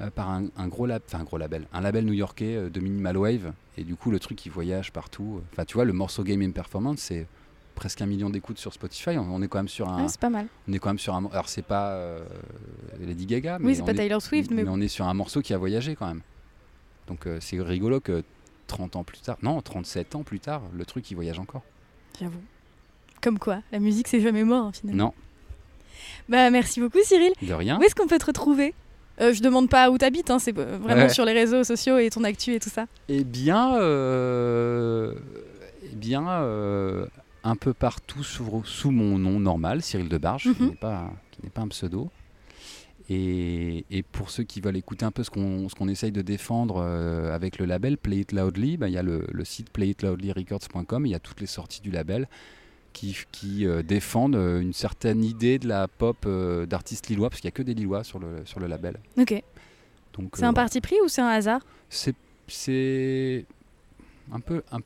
euh, 0.00 0.10
par 0.10 0.30
un, 0.30 0.46
un 0.56 0.68
gros 0.68 0.86
lab, 0.86 1.02
un 1.12 1.24
gros 1.24 1.38
label, 1.38 1.66
un 1.72 1.80
label 1.80 2.04
new-yorkais 2.04 2.56
euh, 2.56 2.70
de 2.70 2.80
minimal 2.80 3.16
wave. 3.16 3.52
Et 3.76 3.84
du 3.84 3.96
coup, 3.96 4.10
le 4.10 4.18
truc 4.20 4.44
il 4.46 4.50
voyage 4.52 4.92
partout. 4.92 5.40
Enfin, 5.52 5.64
tu 5.64 5.74
vois, 5.74 5.84
le 5.84 5.92
morceau 5.92 6.22
Game 6.24 6.42
in 6.42 6.50
Performance, 6.50 6.98
c'est 7.00 7.26
presque 7.74 8.02
un 8.02 8.06
million 8.06 8.28
d'écoutes 8.30 8.58
sur 8.58 8.72
Spotify. 8.72 9.10
On, 9.18 9.34
on 9.34 9.42
est 9.42 9.48
quand 9.48 9.58
même 9.58 9.68
sur 9.68 9.88
un, 9.88 10.06
c'est 10.08 10.20
pas 10.20 10.28
mal. 10.30 10.46
on 10.68 10.72
est 10.72 10.78
quand 10.78 10.90
même 10.90 10.98
sur 10.98 11.14
un. 11.14 11.26
Alors 11.32 11.48
c'est 11.48 11.62
pas 11.64 11.90
euh, 11.92 12.24
Lady 13.00 13.26
Gaga, 13.26 13.58
mais 13.58 13.66
Oui, 13.66 13.74
c'est 13.76 13.82
on 13.82 13.86
pas 13.86 13.92
est- 13.92 13.96
Taylor 13.96 14.20
Swift, 14.22 14.50
mais, 14.50 14.64
mais 14.64 14.70
on 14.70 14.80
est 14.80 14.88
sur 14.88 15.06
un 15.06 15.14
morceau 15.14 15.40
qui 15.40 15.54
a 15.54 15.58
voyagé 15.58 15.96
quand 15.96 16.06
même. 16.06 16.20
Donc 17.08 17.26
euh, 17.26 17.38
c'est 17.40 17.60
rigolo 17.60 18.00
que 18.00 18.22
30 18.68 18.96
ans 18.96 19.04
plus 19.04 19.18
tard, 19.20 19.36
non, 19.42 19.60
37 19.60 20.14
ans 20.14 20.22
plus 20.22 20.38
tard, 20.40 20.62
le 20.74 20.84
truc 20.84 21.10
il 21.10 21.14
voyage 21.14 21.38
encore. 21.38 21.62
j'avoue. 22.20 22.40
Comme 23.22 23.38
quoi, 23.38 23.60
la 23.72 23.78
musique 23.78 24.08
c'est 24.08 24.20
jamais 24.20 24.44
mort 24.44 24.66
hein, 24.66 24.72
finalement. 24.72 25.04
Non, 25.06 25.14
Bah 26.28 26.50
merci 26.50 26.80
beaucoup 26.80 26.98
Cyril. 27.02 27.32
de 27.42 27.52
rien. 27.54 27.78
Où 27.78 27.82
est-ce 27.82 27.94
qu'on 27.94 28.06
peut 28.06 28.18
te 28.18 28.26
retrouver? 28.26 28.74
Euh, 29.20 29.32
je 29.34 29.42
demande 29.42 29.68
pas 29.68 29.90
où 29.90 29.98
t'habites, 29.98 30.30
hein, 30.30 30.38
c'est 30.38 30.56
euh, 30.58 30.78
vraiment 30.78 31.02
Ouais. 31.02 31.08
sur 31.08 31.24
les 31.24 31.32
réseaux 31.32 31.64
sociaux 31.64 31.98
et 31.98 32.08
ton 32.10 32.24
actu 32.24 32.54
et 32.54 32.60
tout 32.60 32.70
ça. 32.70 32.86
Eh 33.08 33.24
bien, 33.24 33.76
euh, 33.76 35.14
eh 35.84 35.94
bien 35.94 36.28
euh, 36.28 37.06
un 37.44 37.56
peu 37.56 37.74
partout 37.74 38.22
sous, 38.24 38.62
sous 38.64 38.90
mon 38.90 39.18
nom 39.18 39.38
normal, 39.38 39.82
Cyril 39.82 40.08
Debarge, 40.08 40.48
qui 40.56 40.62
n'est 40.62 40.74
pas, 40.76 41.10
qui 41.30 41.40
n'est 41.42 41.50
pas 41.50 41.62
un 41.62 41.68
pseudo. 41.68 42.10
Et, 43.10 43.84
et 43.90 44.02
pour 44.02 44.30
ceux 44.30 44.44
qui 44.44 44.60
veulent 44.60 44.76
écouter 44.76 45.04
un 45.04 45.10
peu 45.10 45.24
ce 45.24 45.30
qu'on 45.30 45.66
qu'on 45.76 45.88
essaye 45.88 46.12
de 46.12 46.22
défendre 46.22 46.80
avec 46.80 47.58
le 47.58 47.66
label 47.66 47.98
Play 47.98 48.18
It 48.18 48.32
Loudly, 48.32 48.76
bah, 48.76 48.88
il 48.88 48.94
y 48.94 48.98
a 48.98 49.02
le, 49.02 49.26
le 49.30 49.44
site 49.44 49.70
playitloudlyrecords.com, 49.70 51.04
il 51.06 51.10
y 51.10 51.14
a 51.14 51.18
toutes 51.18 51.40
les 51.40 51.46
sorties 51.48 51.82
du 51.82 51.90
label 51.90 52.28
qui, 52.92 53.16
qui 53.32 53.66
euh, 53.66 53.82
défendent 53.82 54.36
euh, 54.36 54.60
une 54.60 54.72
certaine 54.72 55.24
idée 55.24 55.58
de 55.58 55.66
la 55.68 55.88
pop 55.88 56.16
euh, 56.26 56.66
d'artistes 56.66 57.08
lillois, 57.08 57.30
parce 57.30 57.40
qu'il 57.40 57.48
n'y 57.48 57.52
a 57.52 57.56
que 57.56 57.62
des 57.62 57.74
lillois 57.74 58.04
sur 58.04 58.18
le, 58.18 58.44
sur 58.44 58.60
le 58.60 58.66
label. 58.66 58.96
Ok. 59.18 59.42
C'est 60.34 60.44
un 60.44 60.52
parti 60.52 60.80
pris 60.80 60.96
ou 61.04 61.08
c'est 61.08 61.22
un 61.22 61.28
hasard 61.28 61.62
C'est 62.48 63.46
un 64.32 64.40
peu, 64.40 64.62
un, 64.70 64.78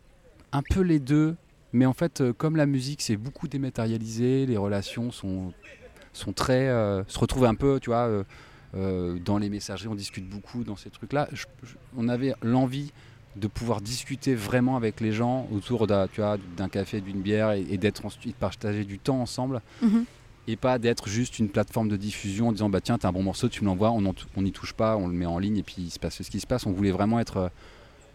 un 0.52 0.62
peu 0.62 0.80
les 0.80 0.98
deux, 1.00 1.36
mais 1.72 1.86
en 1.86 1.92
fait, 1.92 2.22
comme 2.38 2.56
la 2.56 2.66
musique, 2.66 3.02
c'est 3.02 3.16
beaucoup 3.16 3.48
dématérialisé, 3.48 4.46
les 4.46 4.56
relations 4.56 5.10
sont, 5.10 5.52
sont 6.12 6.32
très. 6.32 6.68
euh, 6.68 7.02
se 7.08 7.18
retrouvent 7.18 7.44
un 7.46 7.54
peu, 7.54 7.80
tu 7.80 7.90
vois, 7.90 8.06
euh, 8.06 8.24
euh, 8.74 9.18
dans 9.18 9.38
les 9.38 9.48
messageries, 9.50 9.88
on 9.88 9.94
discute 9.94 10.28
beaucoup 10.28 10.62
dans 10.64 10.76
ces 10.76 10.90
trucs-là. 10.90 11.28
Je- 11.32 11.46
je- 11.64 11.74
on 11.96 12.08
avait 12.08 12.34
l'envie 12.42 12.92
de 13.36 13.46
pouvoir 13.48 13.80
discuter 13.80 14.34
vraiment 14.34 14.76
avec 14.76 15.00
les 15.00 15.12
gens 15.12 15.46
autour 15.52 15.86
d'un 15.86 16.08
tu 16.08 16.20
vois, 16.20 16.38
d'un 16.56 16.68
café, 16.68 17.00
d'une 17.00 17.20
bière 17.20 17.52
et, 17.52 17.64
et 17.70 17.76
d'être 17.78 18.04
ensuite 18.06 18.36
partager 18.36 18.84
du 18.84 18.98
temps 18.98 19.20
ensemble 19.20 19.60
Mhm. 19.82 20.04
et 20.48 20.56
pas 20.56 20.78
d'être 20.78 21.08
juste 21.08 21.38
une 21.38 21.48
plateforme 21.48 21.88
de 21.88 21.96
diffusion 21.96 22.48
en 22.48 22.52
disant 22.52 22.68
bah 22.70 22.80
tiens 22.80 22.98
t'as 22.98 23.08
un 23.08 23.12
bon 23.12 23.22
morceau 23.22 23.48
tu 23.48 23.62
me 23.62 23.66
l'envoies 23.66 23.90
on 23.90 24.42
n'y 24.42 24.52
touche 24.52 24.72
pas 24.72 24.96
on 24.96 25.06
le 25.08 25.14
met 25.14 25.26
en 25.26 25.38
ligne 25.38 25.58
et 25.58 25.62
puis 25.62 25.76
il 25.78 25.90
se 25.90 25.98
passe 25.98 26.22
ce 26.22 26.30
qui 26.30 26.40
se 26.40 26.46
passe 26.46 26.66
on 26.66 26.72
voulait 26.72 26.92
vraiment 26.92 27.20
être 27.20 27.50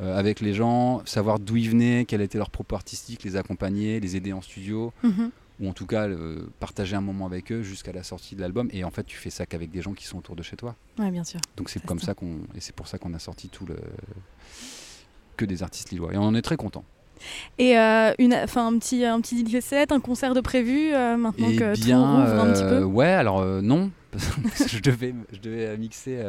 euh, 0.01 0.17
avec 0.17 0.39
les 0.39 0.53
gens 0.53 1.01
savoir 1.05 1.37
d'où 1.39 1.57
ils 1.57 1.69
venaient 1.69 2.05
quel 2.07 2.21
était 2.21 2.37
leur 2.39 2.49
propos 2.49 2.75
artistique 2.75 3.23
les 3.23 3.35
accompagner 3.35 3.99
les 3.99 4.15
aider 4.15 4.33
en 4.33 4.41
studio 4.41 4.91
Mhm. 5.03 5.29
ou 5.59 5.69
en 5.69 5.73
tout 5.73 5.85
cas 5.85 6.07
euh, 6.07 6.47
partager 6.59 6.95
un 6.95 7.01
moment 7.01 7.27
avec 7.27 7.51
eux 7.51 7.61
jusqu'à 7.61 7.91
la 7.91 8.01
sortie 8.01 8.35
de 8.35 8.41
l'album 8.41 8.67
et 8.71 8.83
en 8.83 8.89
fait 8.91 9.03
tu 9.05 9.17
fais 9.17 9.29
ça 9.29 9.45
qu'avec 9.45 9.69
des 9.69 9.81
gens 9.83 9.93
qui 9.93 10.05
sont 10.07 10.17
autour 10.17 10.35
de 10.35 10.41
chez 10.41 10.55
toi 10.55 10.75
Ouais, 10.97 11.11
bien 11.11 11.23
sûr. 11.23 11.39
donc 11.57 11.69
c'est 11.69 11.79
Ça, 11.79 11.85
comme 11.87 11.99
ça 11.99 12.13
qu'on 12.15 12.37
et 12.55 12.59
c'est 12.61 12.73
pour 12.75 12.87
ça 12.87 12.97
qu'on 12.97 13.13
a 13.13 13.19
sorti 13.19 13.49
tout 13.49 13.65
le 13.67 13.75
que 15.41 15.45
des 15.45 15.63
artistes 15.63 15.89
lillois 15.91 16.13
et 16.13 16.17
on 16.17 16.23
en 16.23 16.35
est 16.35 16.41
très 16.41 16.57
content 16.57 16.83
Et 17.57 17.77
euh, 17.77 18.13
une, 18.19 18.33
enfin, 18.33 18.67
un 18.67 18.77
petit, 18.79 19.03
un 19.05 19.19
petit 19.21 19.45
DJ 19.45 19.59
set, 19.61 19.91
un 19.91 19.99
concert 19.99 20.33
de 20.33 20.41
prévu 20.41 20.93
euh, 20.93 21.17
maintenant 21.17 21.49
Eh 21.49 21.55
que 21.55 21.75
tout 21.75 21.81
bien, 21.81 21.99
rouvre 21.99 22.39
un 22.41 22.53
petit 22.53 22.63
euh, 22.63 22.79
peu? 22.79 22.83
ouais, 22.85 23.07
alors 23.11 23.39
euh, 23.41 23.61
non, 23.61 23.91
je 24.67 24.79
devais, 24.79 25.13
je 25.31 25.39
devais 25.39 25.77
mixer 25.77 26.19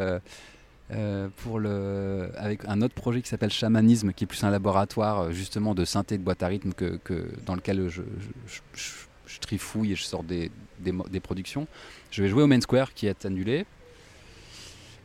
euh, 0.90 1.28
pour 1.38 1.58
le, 1.58 2.30
avec 2.36 2.60
un 2.68 2.82
autre 2.82 2.94
projet 2.94 3.22
qui 3.22 3.28
s'appelle 3.28 3.50
Chamanisme, 3.50 4.12
qui 4.12 4.24
est 4.24 4.26
plus 4.26 4.44
un 4.44 4.50
laboratoire 4.50 5.20
euh, 5.20 5.30
justement 5.32 5.74
de 5.74 5.84
synthé 5.84 6.18
de 6.18 6.22
boîte 6.22 6.42
à 6.42 6.48
rythme 6.48 6.72
que, 6.72 6.98
que- 7.04 7.28
dans 7.46 7.54
lequel 7.54 7.88
je, 7.88 8.02
je- 8.46 8.60
je- 8.74 8.82
je- 9.26 9.38
trifouille 9.40 9.92
et 9.92 9.96
je 9.96 10.02
sors 10.02 10.22
des, 10.22 10.50
des 10.78 11.20
productions. 11.20 11.66
Je 12.10 12.22
vais 12.22 12.28
jouer 12.28 12.42
au 12.42 12.46
Main 12.46 12.60
Square 12.60 12.92
qui 12.92 13.06
est 13.06 13.24
annulé. 13.24 13.64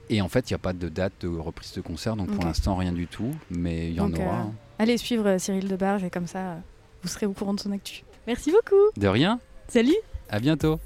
Et 0.10 0.22
en 0.22 0.30
fait, 0.30 0.50
il 0.50 0.54
n'y 0.54 0.56
a 0.56 0.60
pas 0.60 0.74
de 0.74 0.88
date 0.90 1.14
de 1.22 1.28
reprise 1.28 1.74
de 1.74 1.82
concert, 1.82 2.16
donc 2.16 2.30
pour 2.32 2.44
l'instant 2.46 2.76
rien 2.78 2.94
du 2.94 3.08
tout, 3.08 3.36
mais 3.50 3.90
il 3.90 3.96
y 3.96 4.00
en 4.00 4.10
Donc, 4.10 4.20
aura. 4.20 4.28
euh, 4.28 4.42
hein. 4.44 4.54
Allez 4.80 4.98
suivre 4.98 5.28
euh, 5.28 5.38
Cyril 5.38 5.68
Debarge 5.68 6.04
et 6.04 6.10
comme 6.10 6.28
ça, 6.28 6.40
euh, 6.40 6.58
vous 7.02 7.10
serez 7.10 7.26
au 7.26 7.34
courant 7.34 7.54
de 7.54 7.60
son 7.60 7.72
actu. 7.72 8.04
Merci 8.26 8.52
beaucoup. 8.52 8.76
De 8.96 9.08
rien, 9.08 9.40
Salut. 9.68 9.96
à 10.30 10.40
bientôt. 10.40 10.80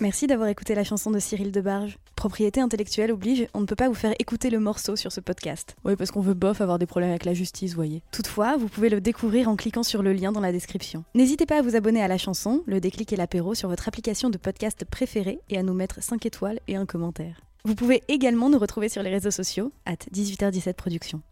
Merci 0.00 0.28
d'avoir 0.28 0.48
écouté 0.48 0.76
la 0.76 0.84
chanson 0.84 1.10
de 1.10 1.18
Cyril 1.18 1.50
Debarge. 1.50 1.98
Propriété 2.18 2.60
intellectuelle 2.60 3.12
oblige, 3.12 3.46
on 3.54 3.60
ne 3.60 3.64
peut 3.64 3.76
pas 3.76 3.86
vous 3.86 3.94
faire 3.94 4.12
écouter 4.18 4.50
le 4.50 4.58
morceau 4.58 4.96
sur 4.96 5.12
ce 5.12 5.20
podcast. 5.20 5.76
Oui, 5.84 5.94
parce 5.94 6.10
qu'on 6.10 6.20
veut 6.20 6.34
bof 6.34 6.60
avoir 6.60 6.80
des 6.80 6.84
problèmes 6.84 7.10
avec 7.10 7.24
la 7.24 7.32
justice, 7.32 7.74
voyez. 7.74 8.02
Toutefois, 8.10 8.56
vous 8.56 8.66
pouvez 8.66 8.88
le 8.88 9.00
découvrir 9.00 9.48
en 9.48 9.54
cliquant 9.54 9.84
sur 9.84 10.02
le 10.02 10.12
lien 10.12 10.32
dans 10.32 10.40
la 10.40 10.50
description. 10.50 11.04
N'hésitez 11.14 11.46
pas 11.46 11.60
à 11.60 11.62
vous 11.62 11.76
abonner 11.76 12.02
à 12.02 12.08
la 12.08 12.18
chanson, 12.18 12.64
le 12.66 12.80
déclic 12.80 13.12
et 13.12 13.16
l'apéro 13.16 13.54
sur 13.54 13.68
votre 13.68 13.86
application 13.86 14.30
de 14.30 14.36
podcast 14.36 14.84
préférée 14.84 15.38
et 15.48 15.58
à 15.58 15.62
nous 15.62 15.74
mettre 15.74 16.02
5 16.02 16.26
étoiles 16.26 16.58
et 16.66 16.74
un 16.74 16.86
commentaire. 16.86 17.40
Vous 17.64 17.76
pouvez 17.76 18.02
également 18.08 18.50
nous 18.50 18.58
retrouver 18.58 18.88
sur 18.88 19.04
les 19.04 19.10
réseaux 19.10 19.30
sociaux, 19.30 19.70
at 19.86 19.94
18h17 20.12 20.72
Productions. 20.72 21.22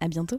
À 0.00 0.08
bientôt. 0.08 0.38